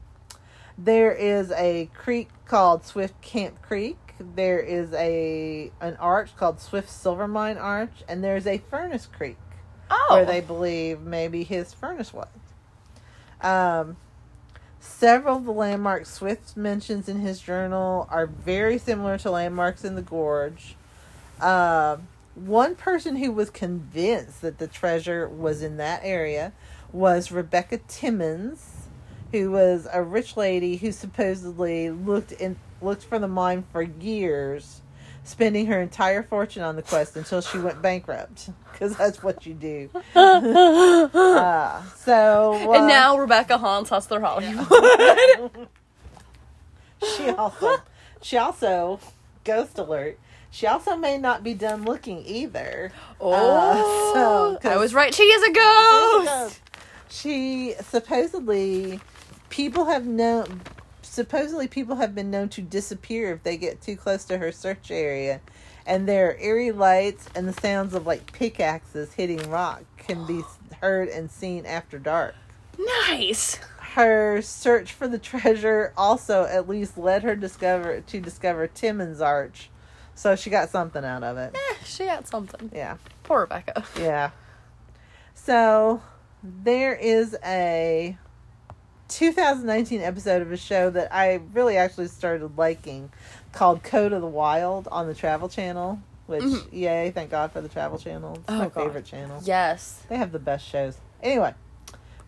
There 0.78 1.12
is 1.12 1.52
a 1.52 1.90
creek 1.94 2.30
called 2.46 2.86
Swift 2.86 3.22
Camp 3.22 3.62
Creek. 3.62 3.98
There 4.20 4.60
is 4.60 4.94
a 4.94 5.72
an 5.82 5.96
arch 5.98 6.36
called 6.38 6.60
Swift 6.60 6.90
Silver 6.90 7.28
Mine 7.28 7.58
Arch, 7.58 8.04
and 8.08 8.24
there's 8.24 8.48
a 8.48 8.58
furnace 8.70 9.08
creek 9.08 9.38
Oh. 9.90 10.08
where 10.10 10.26
they 10.26 10.42
believe 10.42 11.02
maybe 11.02 11.44
his 11.44 11.74
furnace 11.74 12.12
was. 12.14 12.28
Um, 13.42 13.98
several 14.80 15.38
of 15.38 15.46
the 15.46 15.52
landmarks 15.54 16.10
Swift 16.12 16.58
mentions 16.58 17.08
in 17.08 17.20
his 17.20 17.40
journal 17.40 18.08
are 18.10 18.26
very 18.26 18.78
similar 18.78 19.18
to 19.20 19.32
landmarks 19.32 19.84
in 19.86 19.96
the 19.96 20.02
gorge. 20.02 20.76
Um, 21.40 22.08
one 22.34 22.76
person 22.76 23.18
who 23.18 23.32
was 23.32 23.50
convinced 23.50 24.42
that 24.42 24.58
the 24.58 24.68
treasure 24.68 25.28
was 25.28 25.62
in 25.62 25.78
that 25.78 26.02
area 26.04 26.52
was 26.92 27.32
Rebecca 27.32 27.78
Timmons, 27.88 28.75
who 29.36 29.52
was 29.52 29.86
a 29.92 30.02
rich 30.02 30.38
lady 30.38 30.78
who 30.78 30.94
supposedly 30.94 31.90
looked 31.90 32.32
in 32.32 32.56
looked 32.82 33.04
for 33.04 33.20
the 33.20 33.28
mine 33.28 33.66
for 33.74 33.82
years, 33.82 34.82
spending 35.26 35.66
her 35.66 35.82
entire 35.82 36.24
fortune 36.24 36.64
on 36.64 36.78
the 36.78 36.82
quest 36.82 37.18
until 37.18 37.42
she 37.42 37.58
went 37.58 37.82
bankrupt. 37.82 38.50
Because 38.72 38.96
that's 38.96 39.22
what 39.22 39.46
you 39.46 39.54
do. 39.54 39.90
Uh, 40.16 41.82
so 41.98 42.54
uh, 42.54 42.78
and 42.78 42.88
now 42.88 43.18
Rebecca 43.18 43.58
haunts 43.58 43.90
Hustler 43.90 44.22
Hollywood. 44.22 45.68
she 47.18 47.30
also 47.30 47.78
she 48.22 48.38
also 48.38 49.00
ghost 49.44 49.78
alert. 49.78 50.18
She 50.50 50.66
also 50.68 50.96
may 50.96 51.18
not 51.18 51.44
be 51.44 51.54
done 51.54 51.84
looking 51.84 52.24
either. 52.26 52.94
oh, 53.20 53.34
Uh, 53.34 54.62
so, 54.62 54.70
I 54.70 54.78
was 54.78 54.94
right. 54.94 55.14
She 55.14 55.24
is 55.24 55.44
a 55.50 55.52
ghost. 55.52 56.62
She 57.10 57.74
supposedly 57.82 59.02
people 59.50 59.86
have 59.86 60.06
known 60.06 60.62
supposedly 61.02 61.68
people 61.68 61.96
have 61.96 62.14
been 62.14 62.30
known 62.30 62.50
to 62.50 62.62
disappear 62.62 63.32
if 63.32 63.44
they 63.44 63.58
get 63.58 63.82
too 63.82 63.96
close 63.96 64.26
to 64.26 64.38
her 64.38 64.52
search 64.52 64.92
area. 64.92 65.40
And 65.86 66.08
their 66.08 66.38
eerie 66.40 66.72
lights 66.72 67.30
and 67.36 67.48
the 67.48 67.54
sounds 67.54 67.94
of 67.94 68.08
like 68.08 68.34
pickaxes 68.34 69.14
hitting 69.14 69.50
rock 69.50 69.84
can 69.98 70.26
be 70.26 70.42
heard 70.82 71.10
and 71.10 71.30
seen 71.30 71.66
after 71.66 72.00
dark. 72.00 72.36
Nice. 73.08 73.56
Her 73.94 74.42
search 74.42 74.92
for 74.92 75.08
the 75.08 75.20
treasure 75.20 75.94
also 75.96 76.46
at 76.46 76.68
least 76.68 76.98
led 76.98 77.24
her 77.24 77.36
discover 77.36 78.02
to 78.02 78.20
discover 78.20 78.68
Timmons 78.68 79.22
Arch. 79.22 79.70
So 80.16 80.36
she 80.36 80.50
got 80.50 80.70
something 80.70 81.06
out 81.06 81.24
of 81.24 81.38
it. 81.38 81.56
Eh, 81.56 81.76
she 81.86 82.06
got 82.06 82.28
something. 82.28 82.72
Yeah. 82.74 82.98
Poor 83.24 83.42
Rebecca. 83.42 83.86
Yeah. 84.00 84.32
So 85.34 86.02
there 86.44 86.96
is 86.96 87.38
a 87.46 88.18
2019 89.08 90.02
episode 90.02 90.42
of 90.42 90.52
a 90.52 90.58
show 90.58 90.90
that 90.90 91.14
I 91.14 91.42
really 91.54 91.78
actually 91.78 92.08
started 92.08 92.58
liking 92.58 93.12
called 93.52 93.84
Code 93.84 94.14
of 94.14 94.22
the 94.22 94.28
Wild 94.28 94.88
on 94.92 95.08
the 95.08 95.14
Travel 95.14 95.48
Channel. 95.50 96.00
Which, 96.28 96.42
Mhm. 96.44 96.68
yay, 96.72 97.12
thank 97.12 97.30
God 97.30 97.52
for 97.52 97.62
the 97.62 97.70
Travel 97.70 98.00
Channel. 98.00 98.34
It's 98.36 98.44
Oh, 98.48 98.58
my 98.58 98.64
God. 98.66 98.74
favorite 98.74 99.06
channel. 99.06 99.40
Yes. 99.44 100.00
They 100.10 100.18
have 100.18 100.32
the 100.32 100.40
best 100.40 100.66
shows. 100.66 100.98
Anyway, 101.22 101.54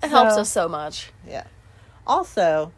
It 0.03 0.09
helps 0.09 0.37
us 0.37 0.49
so 0.51 0.67
much. 0.69 1.11
yeah. 1.27 1.45
Also, 2.05 2.71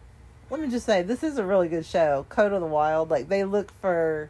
let 0.49 0.61
me 0.61 0.69
just 0.69 0.85
say 0.85 1.01
this 1.01 1.21
is 1.21 1.37
a 1.37 1.43
really 1.43 1.67
good 1.67 1.85
show. 1.85 2.25
Code 2.29 2.53
of 2.53 2.61
the 2.61 2.67
Wild. 2.67 3.09
Like 3.11 3.27
they 3.27 3.43
look 3.43 3.71
for, 3.81 4.29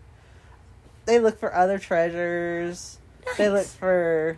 they 1.05 1.19
look 1.19 1.39
for 1.39 1.53
other 1.53 1.77
treasures. 1.77 2.97
They 3.38 3.49
look 3.49 3.67
for 3.67 4.38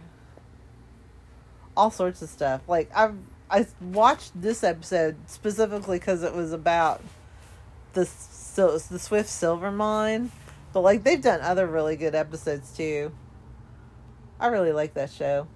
all 1.77 1.89
sorts 1.89 2.21
of 2.21 2.29
stuff. 2.29 2.61
Like 2.67 2.91
I've 2.93 3.15
I 3.51 3.67
watched 3.81 4.31
this 4.33 4.63
episode 4.63 5.17
specifically 5.27 5.99
because 5.99 6.23
it 6.23 6.33
was 6.33 6.53
about 6.53 7.01
the 7.91 8.05
so 8.05 8.77
the 8.77 8.97
Swift 8.97 9.27
Silver 9.27 9.71
Mine, 9.71 10.31
but 10.71 10.81
like 10.81 11.03
they've 11.03 11.21
done 11.21 11.41
other 11.41 11.67
really 11.67 11.97
good 11.97 12.15
episodes 12.15 12.71
too. 12.75 13.11
I 14.39 14.47
really 14.47 14.71
like 14.71 14.93
that 14.93 15.11
show. 15.11 15.47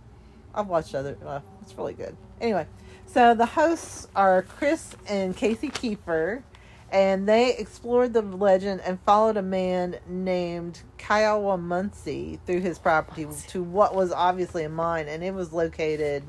I've 0.54 0.68
watched 0.68 0.94
other. 0.94 1.18
Well, 1.22 1.42
it's 1.62 1.74
really 1.78 1.94
good. 1.94 2.18
Anyway, 2.42 2.68
so 3.06 3.34
the 3.34 3.46
hosts 3.46 4.10
are 4.14 4.42
Chris 4.42 4.94
and 5.08 5.36
Casey 5.36 5.70
Kiefer, 5.70 6.44
and 6.92 7.30
they 7.30 7.56
explored 7.56 8.12
the 8.12 8.22
legend 8.22 8.82
and 8.82 9.00
followed 9.06 9.38
a 9.38 9.42
man 9.42 10.00
named 10.06 10.82
Kiowa 10.98 11.58
Muncie 11.58 12.42
through 12.46 12.60
his 12.60 12.78
property 12.78 13.26
to 13.48 13.64
what 13.64 13.96
was 13.96 14.12
obviously 14.12 14.66
a 14.66 14.70
mine, 14.70 15.08
and 15.08 15.24
it 15.24 15.34
was 15.34 15.54
located 15.54 16.24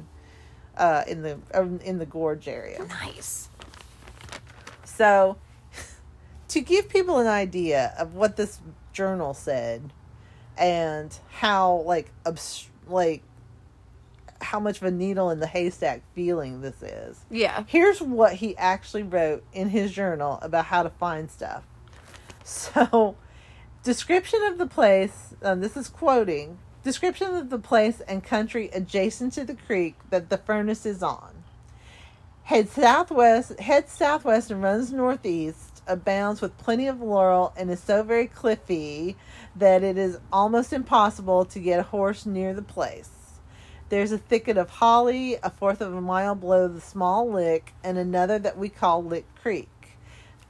uh, 0.76 1.04
in 1.06 1.22
the 1.22 1.38
uh, 1.54 1.66
in 1.84 1.98
the 1.98 2.06
gorge 2.06 2.48
area. 2.48 2.84
Nice. 2.84 3.48
So, 4.84 5.36
to 6.48 6.60
give 6.60 6.88
people 6.88 7.18
an 7.18 7.26
idea 7.26 7.94
of 7.98 8.14
what 8.14 8.36
this 8.36 8.60
journal 8.92 9.34
said 9.34 9.92
and 10.56 11.18
how 11.30 11.82
like 11.86 12.10
obs- 12.24 12.70
like 12.88 13.22
how 14.40 14.60
much 14.60 14.78
of 14.78 14.84
a 14.84 14.90
needle 14.90 15.30
in 15.30 15.40
the 15.40 15.46
haystack 15.46 16.02
feeling 16.14 16.60
this 16.60 16.82
is. 16.82 17.24
Yeah. 17.30 17.64
Here's 17.66 18.00
what 18.00 18.34
he 18.34 18.56
actually 18.56 19.02
wrote 19.02 19.44
in 19.52 19.70
his 19.70 19.92
journal 19.92 20.38
about 20.42 20.66
how 20.66 20.82
to 20.82 20.90
find 20.90 21.30
stuff. 21.30 21.64
So, 22.48 23.16
description 23.82 24.40
of 24.44 24.56
the 24.56 24.68
place, 24.68 25.34
um, 25.42 25.60
this 25.60 25.76
is 25.76 25.88
quoting, 25.88 26.58
description 26.86 27.34
of 27.34 27.50
the 27.50 27.58
place 27.58 28.00
and 28.02 28.22
country 28.22 28.70
adjacent 28.72 29.32
to 29.32 29.44
the 29.44 29.56
creek 29.56 29.96
that 30.10 30.30
the 30.30 30.38
furnace 30.38 30.86
is 30.86 31.02
on. 31.02 31.42
Head 32.44 32.68
southwest, 32.68 33.58
heads 33.58 33.90
southwest 33.90 34.52
and 34.52 34.62
runs 34.62 34.92
northeast, 34.92 35.82
abounds 35.88 36.40
with 36.40 36.56
plenty 36.58 36.86
of 36.86 37.00
laurel 37.00 37.52
and 37.56 37.72
is 37.72 37.80
so 37.80 38.04
very 38.04 38.28
cliffy 38.28 39.16
that 39.56 39.82
it 39.82 39.98
is 39.98 40.20
almost 40.32 40.72
impossible 40.72 41.44
to 41.46 41.58
get 41.58 41.80
a 41.80 41.82
horse 41.82 42.24
near 42.24 42.54
the 42.54 42.62
place. 42.62 43.10
There's 43.88 44.12
a 44.12 44.18
thicket 44.18 44.56
of 44.56 44.70
holly 44.70 45.38
a 45.42 45.50
fourth 45.50 45.80
of 45.80 45.92
a 45.92 46.00
mile 46.00 46.36
below 46.36 46.68
the 46.68 46.80
small 46.80 47.28
lick 47.28 47.74
and 47.82 47.98
another 47.98 48.38
that 48.38 48.56
we 48.56 48.68
call 48.68 49.02
Lick 49.02 49.26
Creek. 49.42 49.68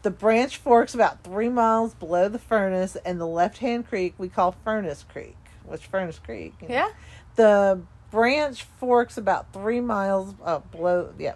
The 0.03 0.11
branch 0.11 0.59
forks 0.59 0.94
about 0.94 1.25
three 1.25 1.49
miles 1.49 1.94
below 1.94 2.29
the 2.29 2.38
furnace 2.38 2.94
and 3.07 3.18
the 3.18 3.27
left 3.27 3.59
hand 3.59 3.88
creek 3.88 4.12
we 4.18 4.29
call 4.29 4.55
Furnace 4.64 5.03
Creek, 5.11 5.37
which 5.66 5.87
Furnace 5.87 6.18
Creek. 6.18 6.55
know. 6.62 6.68
Yeah. 6.68 6.88
The 7.37 7.81
branch 8.11 8.62
forks 8.79 9.16
about 9.18 9.52
three 9.52 9.81
miles 9.81 10.35
uh, 10.42 10.61
below, 10.61 11.12
yeah, 11.18 11.35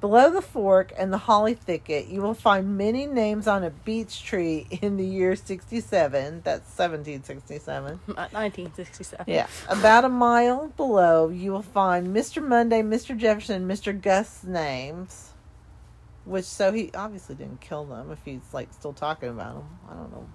below 0.00 0.30
the 0.30 0.42
fork 0.42 0.92
and 0.96 1.12
the 1.12 1.18
holly 1.18 1.54
thicket. 1.54 2.08
You 2.08 2.20
will 2.22 2.34
find 2.34 2.76
many 2.76 3.06
names 3.06 3.46
on 3.46 3.64
a 3.64 3.70
beech 3.70 4.22
tree 4.22 4.66
in 4.82 4.96
the 4.96 5.04
year 5.04 5.36
67. 5.36 6.42
That's 6.44 6.78
1767. 6.78 8.00
1967. 8.06 9.26
Yeah. 9.26 9.46
About 9.68 10.04
a 10.04 10.08
mile 10.08 10.68
below, 10.76 11.28
you 11.28 11.52
will 11.52 11.62
find 11.62 12.14
Mr. 12.14 12.46
Monday, 12.46 12.82
Mr. 12.82 13.16
Jefferson, 13.16 13.66
Mr. 13.66 13.98
Gust's 14.00 14.44
names. 14.44 15.30
Which, 16.24 16.44
so 16.44 16.72
he 16.72 16.90
obviously 16.94 17.34
didn't 17.34 17.60
kill 17.60 17.84
them 17.84 18.10
if 18.12 18.18
he's 18.24 18.52
like 18.52 18.72
still 18.72 18.92
talking 18.92 19.30
about 19.30 19.54
them. 19.54 19.78
I 19.88 19.94
don't 19.94 20.12
know. 20.12 20.28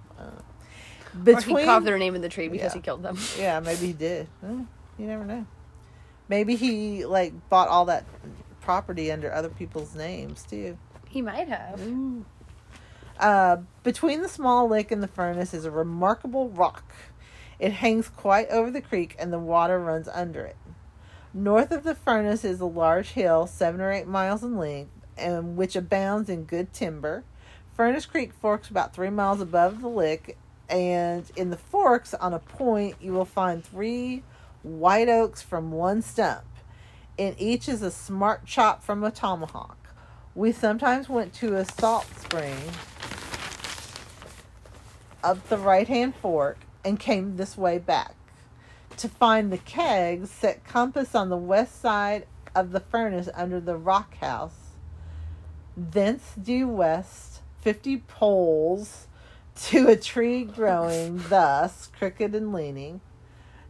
Uh, 1.26 1.32
Or 1.32 1.40
he 1.40 1.64
carved 1.64 1.86
their 1.86 1.98
name 1.98 2.14
in 2.14 2.20
the 2.22 2.28
tree 2.28 2.48
because 2.48 2.72
Yeah. 2.72 2.78
he 2.78 2.80
killed 2.80 3.02
them. 3.02 3.16
yeah, 3.38 3.60
maybe 3.60 3.86
he 3.88 3.92
did. 3.92 4.28
Eh, 4.44 4.48
you 4.98 5.06
never 5.06 5.24
know. 5.24 5.46
Maybe 6.28 6.56
he 6.56 7.04
like 7.06 7.32
bought 7.48 7.68
all 7.68 7.84
that 7.86 8.04
property 8.60 9.12
under 9.12 9.32
other 9.32 9.48
people's 9.48 9.94
names 9.94 10.42
too. 10.48 10.76
He 11.08 11.22
might 11.22 11.48
have. 11.48 11.80
Uh, 13.18 13.58
between 13.82 14.22
the 14.22 14.28
small 14.28 14.68
lick 14.68 14.90
and 14.90 15.02
the 15.02 15.08
furnace 15.08 15.54
is 15.54 15.64
a 15.64 15.70
remarkable 15.70 16.48
rock. 16.50 16.84
It 17.58 17.72
hangs 17.72 18.08
quite 18.08 18.48
over 18.50 18.70
the 18.70 18.82
creek 18.82 19.16
and 19.18 19.32
the 19.32 19.38
water 19.38 19.78
runs 19.78 20.08
under 20.08 20.44
it. 20.44 20.56
North 21.32 21.70
of 21.70 21.84
the 21.84 21.94
furnace 21.94 22.44
is 22.44 22.60
a 22.60 22.66
large 22.66 23.10
hill, 23.10 23.46
seven 23.46 23.80
or 23.80 23.90
eight 23.92 24.06
miles 24.06 24.42
in 24.42 24.56
length, 24.58 24.90
and 25.16 25.56
which 25.56 25.76
abounds 25.76 26.28
in 26.28 26.44
good 26.44 26.72
timber. 26.72 27.24
Furnace 27.74 28.06
Creek 28.06 28.32
forks 28.32 28.68
about 28.70 28.94
three 28.94 29.10
miles 29.10 29.40
above 29.40 29.80
the 29.82 29.88
lick, 29.88 30.36
and 30.68 31.24
in 31.36 31.50
the 31.50 31.56
forks, 31.56 32.14
on 32.14 32.34
a 32.34 32.38
point, 32.38 32.96
you 33.00 33.12
will 33.12 33.24
find 33.24 33.64
three 33.64 34.22
white 34.62 35.08
oaks 35.08 35.42
from 35.42 35.70
one 35.70 36.02
stump. 36.02 36.44
In 37.16 37.34
each 37.38 37.68
is 37.68 37.82
a 37.82 37.90
smart 37.90 38.44
chop 38.44 38.82
from 38.82 39.02
a 39.04 39.10
tomahawk. 39.10 39.94
We 40.34 40.52
sometimes 40.52 41.08
went 41.08 41.32
to 41.34 41.56
a 41.56 41.64
salt 41.64 42.06
spring 42.18 42.58
up 45.24 45.48
the 45.48 45.58
right 45.58 45.88
hand 45.88 46.14
fork 46.14 46.58
and 46.84 47.00
came 47.00 47.36
this 47.36 47.56
way 47.56 47.78
back. 47.78 48.14
To 48.98 49.08
find 49.08 49.52
the 49.52 49.58
kegs, 49.58 50.30
set 50.30 50.64
compass 50.64 51.14
on 51.14 51.28
the 51.28 51.36
west 51.36 51.80
side 51.80 52.26
of 52.54 52.72
the 52.72 52.80
furnace 52.80 53.28
under 53.34 53.60
the 53.60 53.76
rock 53.76 54.16
house. 54.18 54.72
Thence 55.76 56.34
due 56.40 56.68
west, 56.68 57.40
fifty 57.60 57.98
poles 57.98 59.05
to 59.56 59.88
a 59.88 59.96
tree 59.96 60.44
growing 60.44 61.22
thus, 61.28 61.88
crooked 61.98 62.34
and 62.34 62.52
leaning. 62.52 63.00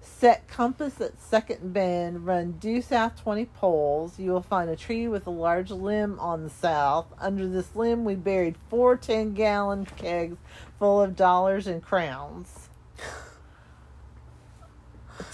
Set 0.01 0.49
compass 0.49 1.01
at 1.01 1.21
second 1.21 1.73
bend, 1.73 2.27
run 2.27 2.53
due 2.53 2.81
south 2.81 3.21
20 3.23 3.47
poles. 3.47 4.19
You 4.19 4.33
will 4.33 4.43
find 4.43 4.71
a 4.71 4.77
tree 4.77 5.09
with 5.09 5.27
a 5.27 5.31
large 5.31 5.71
limb 5.71 6.19
on 6.19 6.43
the 6.43 6.51
south. 6.51 7.07
Under 7.19 7.47
this 7.47 7.75
limb, 7.77 8.05
we 8.05 8.15
buried 8.15 8.57
four 8.69 8.97
10 8.97 9.35
gallon 9.35 9.85
kegs 9.85 10.39
full 10.79 11.01
of 11.03 11.17
dollars 11.17 11.67
and 11.67 11.83
crowns. 11.83 12.69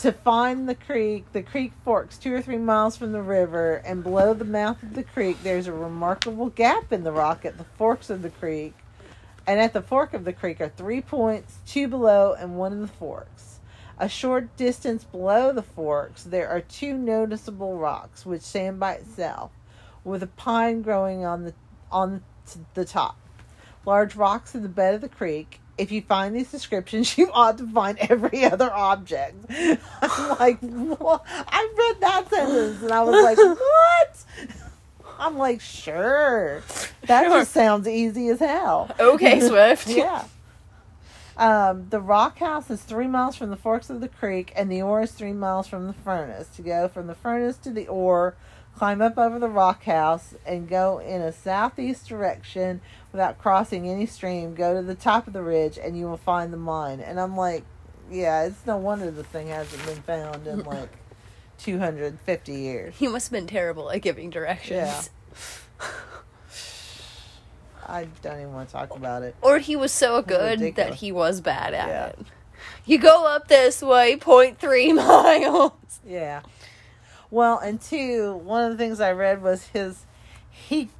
to 0.01 0.13
find 0.13 0.69
the 0.69 0.75
creek, 0.75 1.31
the 1.33 1.43
creek 1.43 1.73
forks 1.85 2.19
two 2.19 2.35
or 2.35 2.43
three 2.43 2.59
miles 2.59 2.97
from 2.97 3.13
the 3.13 3.23
river, 3.23 3.77
and 3.85 4.03
below 4.03 4.35
the 4.35 4.45
mouth 4.45 4.83
of 4.83 4.95
the 4.95 5.03
creek, 5.03 5.43
there's 5.43 5.67
a 5.67 5.73
remarkable 5.73 6.51
gap 6.51 6.93
in 6.93 7.05
the 7.05 7.13
rock 7.13 7.45
at 7.45 7.59
the 7.59 7.65
forks 7.65 8.11
of 8.11 8.23
the 8.23 8.31
creek. 8.31 8.75
And 9.47 9.61
at 9.61 9.73
the 9.73 9.83
fork 9.83 10.15
of 10.15 10.25
the 10.25 10.33
creek 10.33 10.61
are 10.61 10.69
three 10.69 11.01
points, 11.01 11.59
two 11.67 11.89
below 11.89 12.35
and 12.39 12.57
one 12.57 12.73
in 12.73 12.83
the 12.83 12.89
forks. 12.89 13.61
A 13.99 14.09
short 14.09 14.57
distance 14.57 15.05
below 15.05 15.53
the 15.53 15.63
forks, 15.63 16.25
there 16.25 16.49
are 16.49 16.61
two 16.61 16.97
noticeable 16.97 17.77
rocks 17.77 18.25
which 18.25 18.43
stand 18.43 18.81
by 18.81 18.95
itself, 18.95 19.51
with 20.05 20.23
a 20.23 20.29
pine 20.29 20.83
growing 20.83 21.25
on 21.25 21.45
the 21.45 21.55
on 21.91 22.23
the 22.75 22.85
top. 22.85 23.17
Large 23.85 24.17
rocks 24.17 24.55
in 24.55 24.63
the 24.63 24.69
bed 24.69 24.95
of 24.95 25.01
the 25.01 25.09
creek, 25.09 25.61
if 25.79 25.91
you 25.91 26.03
find 26.03 26.35
these 26.35 26.51
descriptions, 26.51 27.17
you 27.19 27.31
ought 27.33 27.59
to 27.59 27.67
find 27.67 27.99
every 27.99 28.45
other 28.45 28.73
object. 28.73 29.35
I'm 30.03 30.39
like, 30.39 30.61
what? 30.61 31.25
I 31.29 31.75
read 31.79 32.01
that 32.01 32.31
sentence 32.31 32.83
and 32.83 32.93
I 32.93 33.03
was 33.03 33.23
like, 33.23 33.39
what? 33.59 34.25
I'm 35.19 35.39
like, 35.39 35.61
sure. 35.61 36.63
That 37.07 37.25
Sure. 37.25 37.41
just 37.41 37.53
sounds 37.53 37.87
easy 37.89 38.29
as 38.29 38.39
hell. 38.41 38.91
Okay, 38.99 39.41
Swift. 39.49 39.89
yeah. 39.89 40.25
Um, 41.37 41.89
the 41.89 42.01
rock 42.01 42.39
house 42.39 42.71
is 42.71 42.83
three 42.83 43.07
miles 43.07 43.37
from 43.37 43.51
the 43.51 43.57
forks 43.57 43.89
of 43.91 44.01
the 44.01 44.09
creek, 44.09 44.53
and 44.55 44.71
the 44.71 44.83
ore 44.83 45.03
is 45.03 45.13
three 45.13 45.33
miles 45.33 45.67
from 45.67 45.87
the 45.87 45.93
furnace. 45.93 46.49
To 46.57 46.63
go 46.63 46.89
from 46.89 47.07
the 47.07 47.15
furnace 47.15 47.57
to 47.59 47.71
the 47.71 47.89
ore, 47.89 48.35
climb 48.77 49.01
up 49.01 49.17
over 49.17 49.39
the 49.39 49.49
rock 49.49 49.85
house, 49.85 50.35
and 50.45 50.69
go 50.69 50.99
in 50.99 51.23
a 51.23 51.33
southeast 51.33 52.07
direction 52.09 52.81
without 53.13 53.39
crossing 53.39 53.89
any 53.89 54.05
stream. 54.07 54.55
Go 54.55 54.75
to 54.75 54.83
the 54.83 54.95
top 54.95 55.27
of 55.27 55.33
the 55.33 55.43
ridge, 55.43 55.79
and 55.79 55.97
you 55.99 56.07
will 56.07 56.19
find 56.19 56.53
the 56.53 56.59
mine. 56.59 57.01
And 57.01 57.19
I'm 57.19 57.37
like, 57.37 57.65
yeah, 58.11 58.43
it's 58.45 58.67
no 58.67 58.77
wonder 58.77 59.11
the 59.11 59.25
thing 59.25 59.49
hasn't 59.49 59.85
been 59.87 60.03
found 60.03 60.47
in 60.47 60.61
like 60.65 60.91
250 61.63 62.53
years. 62.53 62.95
He 62.97 63.09
must 63.09 63.27
have 63.29 63.33
been 63.33 63.47
terrible 63.47 63.91
at 63.91 64.03
giving 64.03 64.31
directions. 64.31 65.11
Yeah. 65.81 65.87
I 67.87 68.07
don't 68.23 68.39
even 68.41 68.53
want 68.53 68.69
to 68.69 68.73
talk 68.75 68.95
about 68.95 69.23
it. 69.23 69.35
Or 69.43 69.59
he 69.59 69.77
was 69.77 69.93
so 69.93 70.23
good 70.23 70.61
that 70.77 70.95
he 70.95 71.13
was 71.13 71.41
bad 71.41 71.75
at 71.75 71.89
Yeah. 71.89 72.07
it. 72.07 72.19
You 72.85 72.99
go 72.99 73.27
up 73.27 73.49
this 73.49 73.83
way, 73.83 74.17
0.3 74.17 74.95
miles. 74.95 75.73
Yeah. 76.07 76.43
Well, 77.31 77.59
and 77.59 77.81
two, 77.81 78.35
one 78.37 78.65
of 78.65 78.71
the 78.73 78.79
things 78.79 79.01
I 79.01 79.13
read 79.13 79.43
was 79.43 79.69
his 79.69 80.05
he 80.51 80.91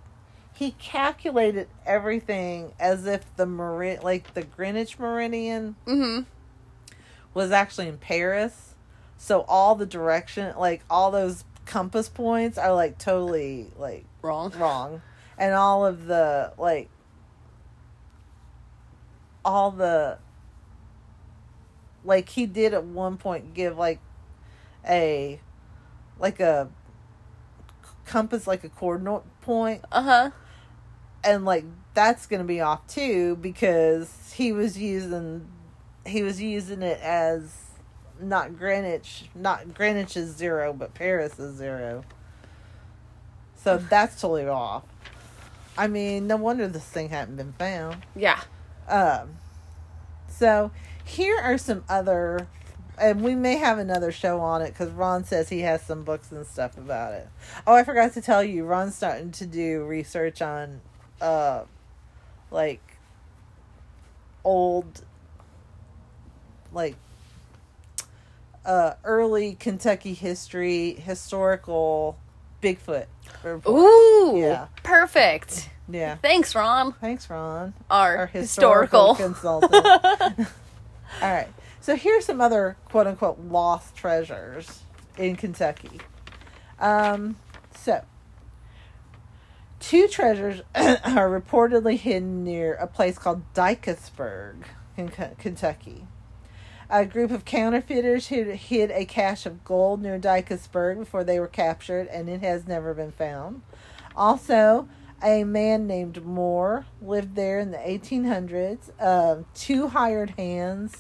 he 0.55 0.73
calculated 0.73 1.69
everything 1.87 2.73
as 2.81 3.07
if 3.07 3.25
the 3.37 3.45
merid 3.47 4.03
like 4.03 4.35
the 4.35 4.43
Greenwich 4.43 4.99
meridian 4.99 5.77
Mm-hmm. 5.87 6.23
was 7.35 7.51
actually 7.53 7.89
in 7.89 7.99
Paris. 7.99 8.72
So 9.23 9.43
all 9.47 9.77
the 9.77 9.87
direction 9.87 10.53
like 10.59 10.83
all 10.91 11.13
those 11.13 11.45
compass 11.65 12.09
points 12.09 12.59
are 12.59 12.75
like 12.75 12.99
totally 12.99 13.69
like 13.79 14.05
Wrong. 14.21 14.51
wrong. 14.59 15.01
And 15.39 15.55
all 15.55 15.87
of 15.87 16.07
the 16.07 16.53
like 16.59 16.89
all 19.45 19.71
the 19.71 20.19
like 22.05 22.31
he 22.31 22.47
did 22.47 22.75
at 22.75 22.83
one 22.83 23.17
point 23.17 23.55
give 23.55 23.79
like 23.79 24.01
a 24.89 25.41
like 26.19 26.41
a 26.41 26.69
compass 28.05 28.49
like 28.49 28.65
a 28.65 28.69
coordinate 28.69 29.23
point 29.41 29.85
Uh 29.93 30.03
huh. 30.03 30.31
and 31.23 31.45
like 31.45 31.65
that's 31.95 32.27
gonna 32.27 32.43
be 32.43 32.61
off 32.61 32.85
too 32.89 33.37
because 33.37 34.33
he 34.35 34.51
was 34.53 34.77
using 34.77 35.47
he 36.05 36.25
was 36.25 36.43
using 36.43 36.83
it 36.83 37.01
as 37.01 37.57
not 38.21 38.57
Greenwich 38.59 39.25
not 39.35 39.75
Greenwich 39.75 40.17
is 40.17 40.37
zero 40.37 40.73
but 40.73 40.95
Paris 40.95 41.39
is 41.39 41.57
zero 41.57 42.05
so 43.57 43.79
that's 43.79 44.21
totally 44.21 44.47
off 44.47 44.85
I 45.77 45.87
mean 45.87 46.27
no 46.27 46.37
wonder 46.37 46.69
this 46.69 46.85
thing 46.85 47.09
hadn't 47.09 47.37
been 47.37 47.53
found 47.53 47.99
Yeah. 48.15 48.41
um, 48.89 49.37
so 50.29 50.71
here 51.05 51.39
are 51.39 51.59
some 51.59 51.85
other, 51.89 52.47
and 52.97 53.23
we 53.23 53.35
may 53.35 53.57
have 53.57 53.79
another 53.79 54.13
show 54.13 54.41
on 54.41 54.63
it 54.63 54.69
because 54.69 54.91
Ron 54.91 55.25
says 55.25 55.49
he 55.49 55.61
has 55.61 55.83
some 55.83 56.05
books 56.05 56.31
and 56.31 56.47
stuff 56.47 56.79
about 56.79 57.13
it. 57.13 57.29
Oh, 57.67 57.75
I 57.75 57.85
forgot 57.85 58.13
to 58.15 58.23
tell 58.23 58.43
you, 58.43 58.65
Ron's 58.65 58.95
starting 58.95 59.33
to 59.33 59.47
do 59.47 59.85
research 59.85 60.41
on, 60.41 60.81
uh, 61.21 61.65
like 62.51 62.81
old, 64.45 65.05
like, 66.73 66.97
uh, 68.65 68.95
early 69.05 69.55
Kentucky 69.55 70.15
history, 70.15 70.95
historical 70.95 72.19
Bigfoot. 72.63 73.07
report. 73.43 73.77
Ooh. 73.77 74.39
Yeah. 74.39 74.69
Perfect. 74.83 75.69
Yeah. 75.89 76.17
Thanks, 76.17 76.55
Ron. 76.55 76.93
Thanks, 76.95 77.29
Ron. 77.29 77.75
Our, 77.91 78.17
our 78.19 78.27
historical, 78.27 79.15
historical. 79.15 79.69
consultant. 79.69 80.49
All 81.23 81.33
right. 81.33 81.49
So 81.81 81.97
here's 81.97 82.25
some 82.25 82.41
other 82.41 82.77
quote 82.87 83.07
unquote 83.09 83.39
lost 83.41 83.97
treasures 83.97 84.83
in 85.19 85.35
Kentucky. 85.37 86.01
Um, 86.79 87.37
so 87.75 88.05
two 89.81 90.07
treasures 90.09 90.61
are 90.75 91.29
reportedly 91.29 91.99
hidden 91.99 92.45
near 92.45 92.75
a 92.75 92.87
place 92.87 93.19
called 93.19 93.43
Dycusburg 93.55 94.63
in 94.97 95.09
K- 95.09 95.33
Kentucky. 95.39 96.07
A 96.95 97.07
group 97.07 97.31
of 97.31 97.47
counterfeiters 97.47 98.27
hid, 98.27 98.49
hid 98.55 98.91
a 98.91 99.07
cache 99.07 99.47
of 99.47 99.65
gold 99.65 100.03
near 100.03 100.19
Dycusburg 100.19 100.99
before 100.99 101.25
they 101.25 101.41
were 101.41 101.49
captured, 101.49 102.07
and 102.09 102.29
it 102.29 102.43
has 102.43 102.69
never 102.69 102.93
been 102.93 103.13
found. 103.13 103.63
Also, 104.15 104.87
a 105.23 105.43
man 105.45 105.87
named 105.87 106.23
Moore 106.23 106.85
lived 107.01 107.35
there 107.35 107.59
in 107.59 107.71
the 107.71 107.79
1800s. 107.79 108.91
Um, 109.03 109.47
two 109.55 109.89
hired 109.89 110.33
hands 110.33 110.99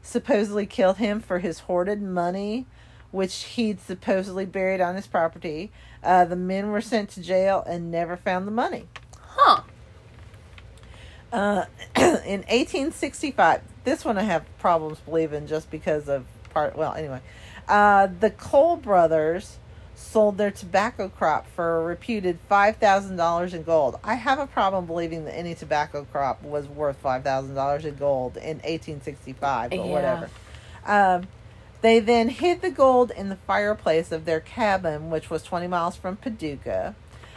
supposedly 0.00 0.64
killed 0.64 0.98
him 0.98 1.18
for 1.18 1.40
his 1.40 1.60
hoarded 1.60 2.00
money, 2.00 2.66
which 3.10 3.42
he'd 3.42 3.80
supposedly 3.80 4.46
buried 4.46 4.80
on 4.80 4.94
his 4.94 5.08
property. 5.08 5.72
Uh, 6.04 6.24
the 6.24 6.36
men 6.36 6.70
were 6.70 6.80
sent 6.80 7.10
to 7.10 7.20
jail 7.20 7.64
and 7.66 7.90
never 7.90 8.16
found 8.16 8.46
the 8.46 8.52
money. 8.52 8.86
Huh. 9.18 9.62
Uh, 11.32 11.64
in 11.96 12.42
1865, 12.42 13.62
this 13.84 14.04
one 14.04 14.18
I 14.18 14.22
have 14.22 14.44
problems 14.58 14.98
believing 15.00 15.46
just 15.46 15.70
because 15.70 16.08
of 16.08 16.24
part. 16.50 16.76
Well, 16.76 16.94
anyway, 16.94 17.20
uh, 17.68 18.08
the 18.20 18.30
Cole 18.30 18.76
brothers 18.76 19.58
sold 19.94 20.38
their 20.38 20.50
tobacco 20.50 21.08
crop 21.08 21.46
for 21.46 21.80
a 21.80 21.84
reputed 21.84 22.38
five 22.48 22.76
thousand 22.76 23.16
dollars 23.16 23.54
in 23.54 23.62
gold. 23.62 23.98
I 24.02 24.14
have 24.14 24.38
a 24.38 24.46
problem 24.46 24.86
believing 24.86 25.24
that 25.26 25.36
any 25.36 25.54
tobacco 25.54 26.04
crop 26.10 26.42
was 26.42 26.66
worth 26.66 26.96
five 26.96 27.24
thousand 27.24 27.54
dollars 27.54 27.84
in 27.84 27.96
gold 27.96 28.36
in 28.36 28.58
1865, 28.58 29.70
but 29.70 29.76
Yeah. 29.76 29.84
whatever. 29.92 30.30
Um, 30.84 31.28
they 31.80 31.98
then 31.98 32.28
hid 32.28 32.62
the 32.62 32.70
gold 32.70 33.10
in 33.10 33.28
the 33.28 33.36
fireplace 33.36 34.12
of 34.12 34.24
their 34.24 34.40
cabin, 34.40 35.10
which 35.10 35.30
was 35.30 35.42
20 35.42 35.66
miles 35.66 35.96
from 35.96 36.16
Paducah. 36.16 36.94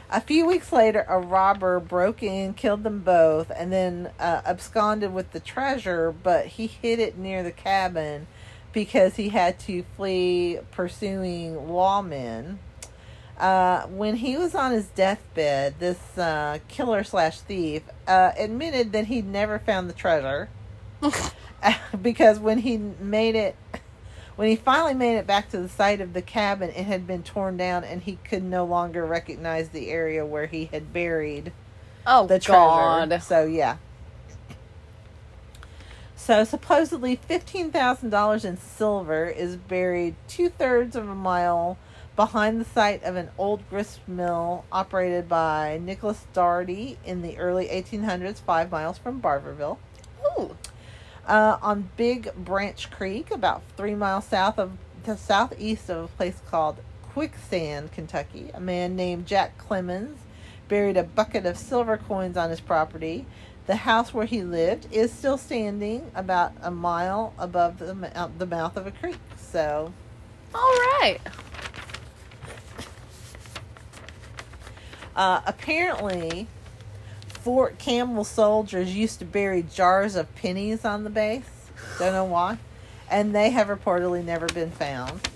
A 0.10 0.22
few 0.22 0.46
weeks 0.46 0.72
later, 0.72 1.06
a 1.08 1.20
robber 1.20 1.80
broke 1.80 2.22
in, 2.22 2.54
killed 2.54 2.84
them 2.84 3.00
both, 3.00 3.52
and 3.56 3.72
then 3.72 4.12
uh, 4.20 4.42
absconded 4.46 5.14
with 5.14 5.32
the 5.32 5.40
treasure, 5.40 6.12
but 6.12 6.46
he 6.46 6.68
hid 6.68 7.00
it 7.00 7.18
near 7.18 7.42
the 7.44 7.52
cabin 7.52 8.28
because 8.72 9.16
he 9.16 9.30
had 9.30 9.58
to 9.62 9.84
flee 9.96 10.60
pursuing 10.72 11.56
lawmen. 11.56 12.58
Uh, 13.38 13.84
when 13.88 14.18
he 14.18 14.38
was 14.38 14.54
on 14.56 14.72
his 14.72 14.86
deathbed, 14.88 15.76
this 15.80 16.18
uh, 16.18 16.60
killer 16.68 17.04
slash 17.04 17.40
thief 17.40 17.84
uh, 18.08 18.32
admitted 18.38 18.92
that 18.92 19.08
he'd 19.08 19.26
never 19.26 19.60
found 19.60 19.90
the 19.90 19.94
treasure 19.94 20.50
because 22.02 22.40
when 22.40 22.60
he 22.60 22.78
made 22.78 23.36
it 23.36 23.56
when 24.36 24.48
he 24.50 24.56
finally 24.56 24.94
made 24.94 25.18
it 25.18 25.26
back 25.28 25.50
to 25.50 25.58
the 25.58 25.70
site 25.70 26.02
of 26.02 26.14
the 26.14 26.22
cabin 26.22 26.70
it 26.70 26.86
had 26.86 27.08
been 27.08 27.24
torn 27.24 27.58
down 27.58 27.84
and 27.84 28.02
he 28.04 28.18
could 28.24 28.44
no 28.44 28.66
longer 28.66 29.06
recognize 29.06 29.70
the 29.70 29.90
area 29.90 30.26
where 30.26 30.46
he 30.48 30.66
had 30.66 30.92
buried 30.94 31.52
Oh, 32.08 32.28
the 32.28 32.40
treasure 32.40 32.58
God. 32.60 33.24
so 33.24 33.46
yeah 33.46 33.78
so 36.16 36.44
supposedly 36.44 37.18
$15000 37.30 38.46
in 38.46 38.58
silver 38.58 39.26
is 39.26 39.56
buried 39.58 40.16
two-thirds 40.28 40.96
of 40.96 41.08
a 41.08 41.16
mile 41.16 41.78
behind 42.16 42.60
the 42.60 42.66
site 42.66 43.04
of 43.04 43.16
an 43.16 43.30
old 43.38 43.68
grist 43.70 44.00
mill 44.08 44.64
operated 44.72 45.28
by 45.28 45.80
nicholas 45.84 46.26
darty 46.34 46.96
in 47.06 47.22
the 47.22 47.38
early 47.38 47.68
1800s 47.68 48.40
five 48.40 48.72
miles 48.72 48.98
from 48.98 49.22
Barbourville 49.22 49.78
Ooh. 50.40 50.56
Uh, 51.28 51.58
on 51.62 51.90
Big 51.98 52.34
Branch 52.36 52.90
Creek, 52.92 53.32
about 53.32 53.64
three 53.78 53.96
miles 53.96 54.26
south 54.26 54.60
of 54.60 54.74
the 55.04 55.18
southeast 55.18 55.90
of 55.90 56.06
a 56.06 56.08
place 56.08 56.42
called 56.50 56.78
Quicksand, 57.14 57.92
Kentucky. 57.92 58.50
A 58.54 58.60
man 58.60 58.96
named 58.96 59.26
Jack 59.26 59.58
Clemens 59.58 60.20
buried 60.68 60.98
a 60.98 61.04
bucket 61.04 61.46
of 61.46 61.58
silver 61.58 61.98
coins 61.98 62.38
on 62.38 62.50
his 62.50 62.60
property. 62.60 63.26
The 63.68 63.78
house 63.78 64.14
where 64.14 64.26
he 64.26 64.44
lived 64.44 64.88
is 64.92 65.12
still 65.12 65.38
standing 65.38 66.12
about 66.14 66.54
a 66.62 66.70
mile 66.72 67.34
above 67.38 67.80
the, 67.80 68.30
the 68.38 68.46
mouth 68.46 68.78
of 68.78 68.86
a 68.86 68.92
creek. 68.92 69.18
So, 69.38 69.92
All 70.54 70.62
right. 71.02 71.20
uh, 75.16 75.42
apparently, 75.46 76.48
Fort 77.46 77.78
Campbell 77.78 78.24
soldiers 78.24 78.96
used 78.96 79.20
to 79.20 79.26
bury 79.26 79.62
jars 79.62 80.16
of 80.16 80.34
pennies 80.34 80.84
on 80.84 81.04
the 81.04 81.12
base. 81.12 81.44
Don't 82.00 82.12
know 82.12 82.24
why. 82.24 82.58
And 83.08 83.36
they 83.36 83.52
have 83.52 83.68
reportedly 83.68 84.26
never 84.26 84.48
been 84.48 84.72
found. 84.72 85.30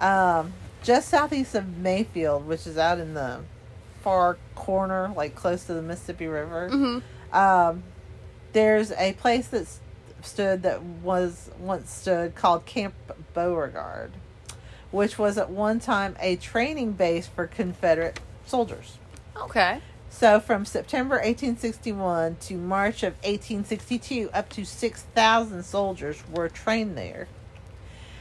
Um, 0.00 0.54
just 0.82 1.10
southeast 1.10 1.54
of 1.54 1.76
Mayfield, 1.76 2.46
which 2.46 2.66
is 2.66 2.78
out 2.78 2.98
in 2.98 3.12
the 3.12 3.40
far 4.00 4.38
corner, 4.54 5.12
like 5.14 5.34
close 5.34 5.64
to 5.64 5.74
the 5.74 5.82
Mississippi 5.82 6.26
River. 6.26 6.70
Mm-hmm. 6.72 7.36
Um, 7.36 7.82
there's 8.54 8.90
a 8.92 9.12
place 9.12 9.48
that 9.48 9.68
stood 10.22 10.62
that 10.62 10.82
was 10.82 11.50
once 11.60 11.90
stood 11.90 12.34
called 12.34 12.64
Camp 12.64 12.94
Beauregard, 13.34 14.12
which 14.90 15.18
was 15.18 15.36
at 15.36 15.50
one 15.50 15.80
time 15.80 16.16
a 16.18 16.36
training 16.36 16.92
base 16.92 17.26
for 17.26 17.46
Confederate 17.46 18.20
soldiers. 18.46 18.96
Okay. 19.36 19.82
So 20.18 20.40
from 20.40 20.64
September 20.64 21.14
1861 21.14 22.38
to 22.40 22.54
March 22.54 23.04
of 23.04 23.12
1862, 23.22 24.28
up 24.34 24.48
to 24.48 24.66
6,000 24.66 25.62
soldiers 25.62 26.24
were 26.32 26.48
trained 26.48 26.98
there. 26.98 27.28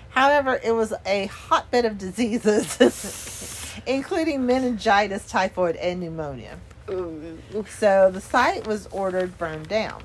However, 0.09 0.61
it 0.63 0.73
was 0.73 0.93
a 1.07 1.25
hotbed 1.25 1.85
of 1.85 1.97
diseases, 1.97 3.81
including 3.87 4.45
meningitis, 4.45 5.27
typhoid, 5.27 5.75
and 5.77 5.99
pneumonia. 5.99 6.59
Ooh. 6.87 7.39
So 7.67 8.11
the 8.13 8.21
site 8.21 8.67
was 8.67 8.85
ordered 8.91 9.39
burned 9.39 9.67
down. 9.67 10.03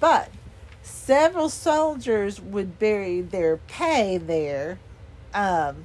But 0.00 0.30
several 0.82 1.50
soldiers 1.50 2.40
would 2.40 2.78
bury 2.78 3.20
their 3.20 3.58
pay 3.58 4.16
there 4.16 4.78
um, 5.34 5.84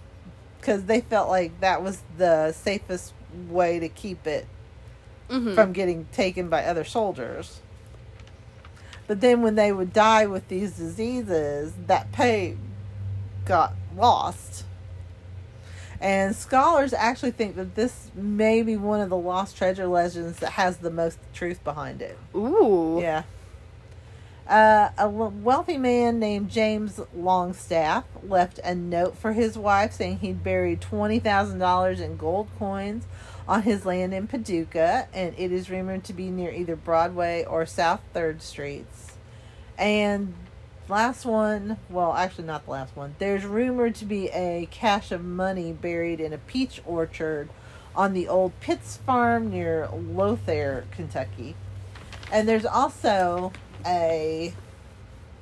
because 0.61 0.85
they 0.85 1.01
felt 1.01 1.27
like 1.27 1.59
that 1.59 1.83
was 1.83 2.03
the 2.17 2.53
safest 2.53 3.13
way 3.49 3.79
to 3.79 3.89
keep 3.89 4.25
it 4.25 4.47
Mhm. 5.29 5.55
from 5.55 5.73
getting 5.73 6.05
taken 6.11 6.49
by 6.49 6.63
other 6.65 6.83
soldiers. 6.83 7.59
But 9.07 9.21
then 9.21 9.41
when 9.41 9.55
they 9.55 9.71
would 9.71 9.93
die 9.93 10.25
with 10.25 10.47
these 10.49 10.73
diseases, 10.73 11.73
that 11.87 12.11
pay 12.11 12.57
got 13.45 13.73
lost. 13.95 14.65
And 15.99 16.35
scholars 16.35 16.93
actually 16.93 17.31
think 17.31 17.55
that 17.55 17.75
this 17.75 18.11
may 18.13 18.61
be 18.61 18.77
one 18.77 18.99
of 19.01 19.09
the 19.09 19.17
lost 19.17 19.57
treasure 19.57 19.87
legends 19.87 20.39
that 20.39 20.51
has 20.51 20.77
the 20.77 20.91
most 20.91 21.17
truth 21.33 21.63
behind 21.63 22.01
it. 22.01 22.17
Ooh. 22.35 22.99
Yeah. 23.01 23.23
Uh, 24.47 24.91
a 24.97 25.09
wealthy 25.09 25.77
man 25.77 26.19
named 26.19 26.49
James 26.49 27.01
Longstaff 27.13 28.05
left 28.23 28.59
a 28.63 28.73
note 28.73 29.17
for 29.17 29.33
his 29.33 29.57
wife 29.57 29.91
saying 29.91 30.19
he'd 30.19 30.41
buried 30.41 30.79
$20,000 30.79 31.99
in 31.99 32.15
gold 32.15 32.47
coins 32.57 33.03
on 33.45 33.63
his 33.63 33.85
land 33.85 34.13
in 34.13 34.25
Paducah, 34.25 35.09
and 35.13 35.35
it 35.37 35.51
is 35.51 35.69
rumored 35.69 36.05
to 36.05 36.13
be 36.13 36.29
near 36.29 36.49
either 36.51 36.77
Broadway 36.77 37.43
or 37.43 37.65
South 37.65 37.99
3rd 38.15 38.41
Streets. 38.41 39.17
And 39.77 40.33
last 40.87 41.25
one, 41.25 41.77
well, 41.89 42.13
actually, 42.13 42.45
not 42.45 42.63
the 42.63 42.71
last 42.71 42.95
one, 42.95 43.15
there's 43.19 43.43
rumored 43.43 43.95
to 43.95 44.05
be 44.05 44.29
a 44.29 44.69
cache 44.71 45.11
of 45.11 45.25
money 45.25 45.73
buried 45.73 46.21
in 46.21 46.31
a 46.31 46.37
peach 46.37 46.81
orchard 46.85 47.49
on 47.97 48.13
the 48.13 48.29
old 48.29 48.57
Pitts 48.61 48.95
farm 48.95 49.49
near 49.49 49.89
Lothair, 49.89 50.85
Kentucky. 50.91 51.55
And 52.31 52.47
there's 52.47 52.65
also 52.65 53.51
a 53.87 54.53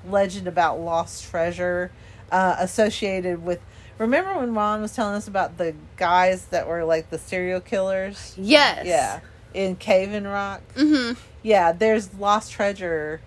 legend 0.07 0.47
about 0.47 0.79
lost 0.79 1.29
treasure 1.29 1.91
uh, 2.31 2.55
associated 2.59 3.43
with. 3.43 3.59
Remember 3.97 4.37
when 4.37 4.53
Ron 4.53 4.81
was 4.81 4.93
telling 4.93 5.15
us 5.15 5.27
about 5.27 5.57
the 5.57 5.73
guys 5.97 6.45
that 6.47 6.67
were 6.67 6.83
like 6.83 7.09
the 7.09 7.17
serial 7.17 7.61
killers? 7.61 8.33
Yes. 8.37 8.85
Yeah, 8.85 9.21
in 9.53 9.75
Cave-In-Rock. 9.77 10.61
Mm-hmm. 10.75 11.19
Yeah, 11.43 11.71
there's 11.71 12.13
lost 12.15 12.51
treasure. 12.51 13.21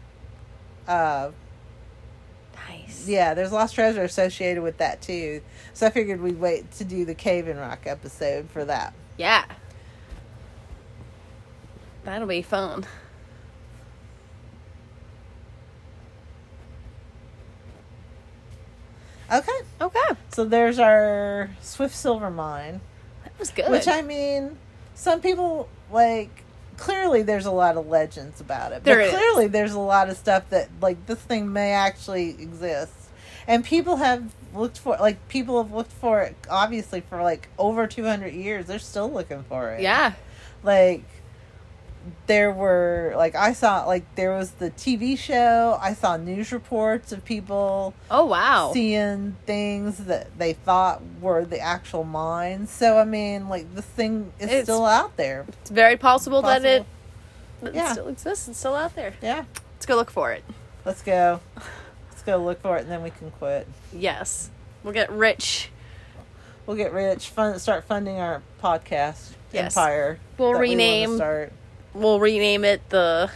Uh, 0.87 1.31
Nice. 2.69 3.09
yeah, 3.09 3.33
there's 3.33 3.51
lost 3.51 3.75
treasure 3.75 4.03
associated 4.03 4.63
with 4.63 4.77
that 4.79 5.01
too. 5.01 5.41
So 5.73 5.87
I 5.87 5.91
figured 5.91 6.21
we'd 6.21 6.39
wait 6.39 6.71
to 6.73 6.85
do 6.85 7.05
the 7.07 7.15
Cave-In-Rock 7.15 7.87
episode 7.87 8.51
for 8.51 8.65
that. 8.67 8.93
Yeah. 9.17 9.45
That'll 12.05 12.29
be 12.29 12.43
fun. 12.43 12.85
Okay, 19.33 19.53
Okay. 19.81 20.01
so 20.31 20.45
there's 20.45 20.79
our 20.79 21.51
Swift 21.61 21.95
Silver 21.95 22.31
Mine. 22.31 22.81
That 23.25 23.39
was 23.39 23.51
good. 23.51 23.71
Which 23.71 23.87
I 23.89 24.03
mean, 24.03 24.57
some 24.95 25.21
people 25.21 25.69
like 25.91 26.45
clearly 26.77 27.23
there's 27.23 27.47
a 27.47 27.51
lot 27.51 27.77
of 27.77 27.87
legends 27.89 28.41
about 28.41 28.73
it. 28.73 28.85
There 28.85 28.97
but 28.97 29.05
is. 29.07 29.11
clearly 29.11 29.47
there's 29.49 29.73
a 29.75 29.79
lot 29.81 30.09
of 30.09 30.17
stuff 30.17 30.49
that 30.51 30.69
like 30.81 31.05
this 31.07 31.19
thing 31.19 31.53
may 31.53 31.73
actually 31.73 32.31
exist. 32.31 32.93
And 33.47 33.65
people 33.65 33.97
have 33.97 34.33
looked 34.55 34.79
for 34.79 34.97
like 34.99 35.29
people 35.29 35.63
have 35.63 35.73
looked 35.73 35.93
for 35.93 36.23
it 36.23 36.35
obviously 36.49 37.01
for 37.03 37.23
like 37.23 37.49
over 37.59 37.87
200 37.87 38.33
years. 38.33 38.67
They're 38.67 38.79
still 38.79 39.11
looking 39.11 39.43
for 39.45 39.71
it. 39.73 39.83
yeah. 39.83 40.15
Like 40.63 41.05
there 42.27 42.51
were 42.53 43.13
like 43.17 43.35
I 43.35 43.53
saw 43.53 43.85
like 43.87 44.05
there 44.15 44.33
was 44.37 44.53
the 44.53 44.71
TV 44.71 45.17
show. 45.19 45.79
I 45.81 45.95
saw 45.95 46.17
news 46.17 46.53
reports 46.53 47.13
of 47.13 47.25
people 47.25 47.95
Oh 48.11 48.27
wow. 48.27 48.71
seeing 48.73 49.37
things 49.47 49.99
that 50.05 50.37
they 50.39 50.53
thought 50.53 51.03
were 51.21 51.45
the 51.45 51.59
actual 51.61 52.05
mines. 52.05 52.71
So 52.71 52.99
I 52.99 53.05
mean, 53.05 53.49
like 53.49 53.75
this 53.75 53.85
thing 53.85 54.33
is 54.39 54.47
It's- 54.47 54.63
still 54.65 54.85
out 54.87 55.17
there. 55.17 55.47
It's 55.63 55.71
very 55.71 55.97
possible, 55.97 56.43
that 56.43 56.65
it, 56.65 56.85
Possible. 56.85 56.87
that 57.63 57.69
it 57.71 57.75
Yeah. 57.75 57.93
still 57.93 58.09
exists. 58.09 58.49
It's 58.49 58.59
still 58.59 58.75
out 58.75 58.95
there. 58.95 59.15
Yeah, 59.23 59.45
Let's 59.75 59.87
go 59.87 59.97
look 59.97 60.11
for 60.11 60.33
it. 60.33 60.45
let's 60.85 61.03
go. 61.03 61.41
Let's 62.11 62.23
go 62.23 62.37
look 62.39 62.61
for 62.63 62.77
it, 62.77 62.83
and 62.83 62.91
then 62.91 63.03
we 63.03 63.11
can 63.11 63.31
quit. 63.31 63.67
Yes. 63.93 64.51
We'll 64.83 64.93
get 64.95 65.11
rich. 65.11 65.71
We'll 66.67 66.77
get 66.77 66.93
rich. 66.93 67.29
Fund, 67.31 67.61
start 67.61 67.85
funding 67.85 68.19
our 68.21 68.43
podcast 68.63 69.33
Yes. 69.53 69.75
empire. 69.77 70.19
We'll 70.37 70.53
that 70.53 70.61
we 70.61 70.71
rename- 70.71 71.17
start. 71.17 71.53
We'll 71.95 72.21
rename 72.21 72.65
it 72.65 72.89
the 72.91 73.31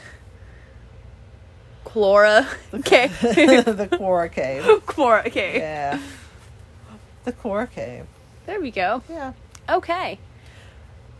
Chlora. 1.84 2.46
Okay. 2.72 3.06
the 3.20 3.88
Quora 3.90 4.30
Cave. 4.30 4.62
Chlora. 4.86 5.30
Cave. 5.30 5.56
Yeah, 5.56 6.00
the 7.24 7.32
Quora 7.32 7.70
Cave. 7.70 8.06
There 8.46 8.60
we 8.60 8.70
go. 8.70 9.02
Yeah. 9.08 9.32
Okay. 9.68 10.18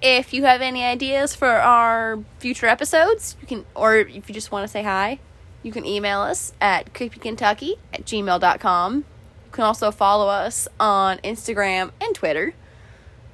If 0.01 0.35
you 0.35 0.45
have 0.45 0.61
any 0.61 0.85
ideas 0.85 1.35
for 1.35 1.49
our 1.49 2.18
future 2.39 2.66
episodes, 2.66 3.37
you 3.41 3.47
can, 3.47 3.64
or 3.74 3.97
if 3.97 4.28
you 4.28 4.35
just 4.35 4.51
want 4.51 4.64
to 4.64 4.68
say 4.68 4.83
hi, 4.83 5.20
you 5.62 5.70
can 5.70 5.87
email 5.87 6.20
us 6.20 6.53
at 6.61 6.93
creepykentucky 6.93 7.74
at 7.93 8.05
gmail.com. 8.05 8.97
You 8.97 9.05
can 9.53 9.64
also 9.64 9.93
follow 9.93 10.28
us 10.28 10.66
on 10.80 11.18
Instagram 11.18 11.93
and 12.01 12.14
Twitter 12.14 12.55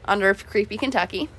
under 0.05 0.34
Creepy 0.34 0.76
Kentucky. 0.76 1.30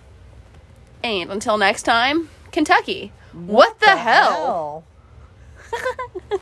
And 1.03 1.29
until 1.31 1.57
next 1.57 1.83
time, 1.83 2.29
Kentucky, 2.51 3.11
what, 3.33 3.79
the, 3.79 3.95
hell? 3.95 4.83
hell? 5.71 6.39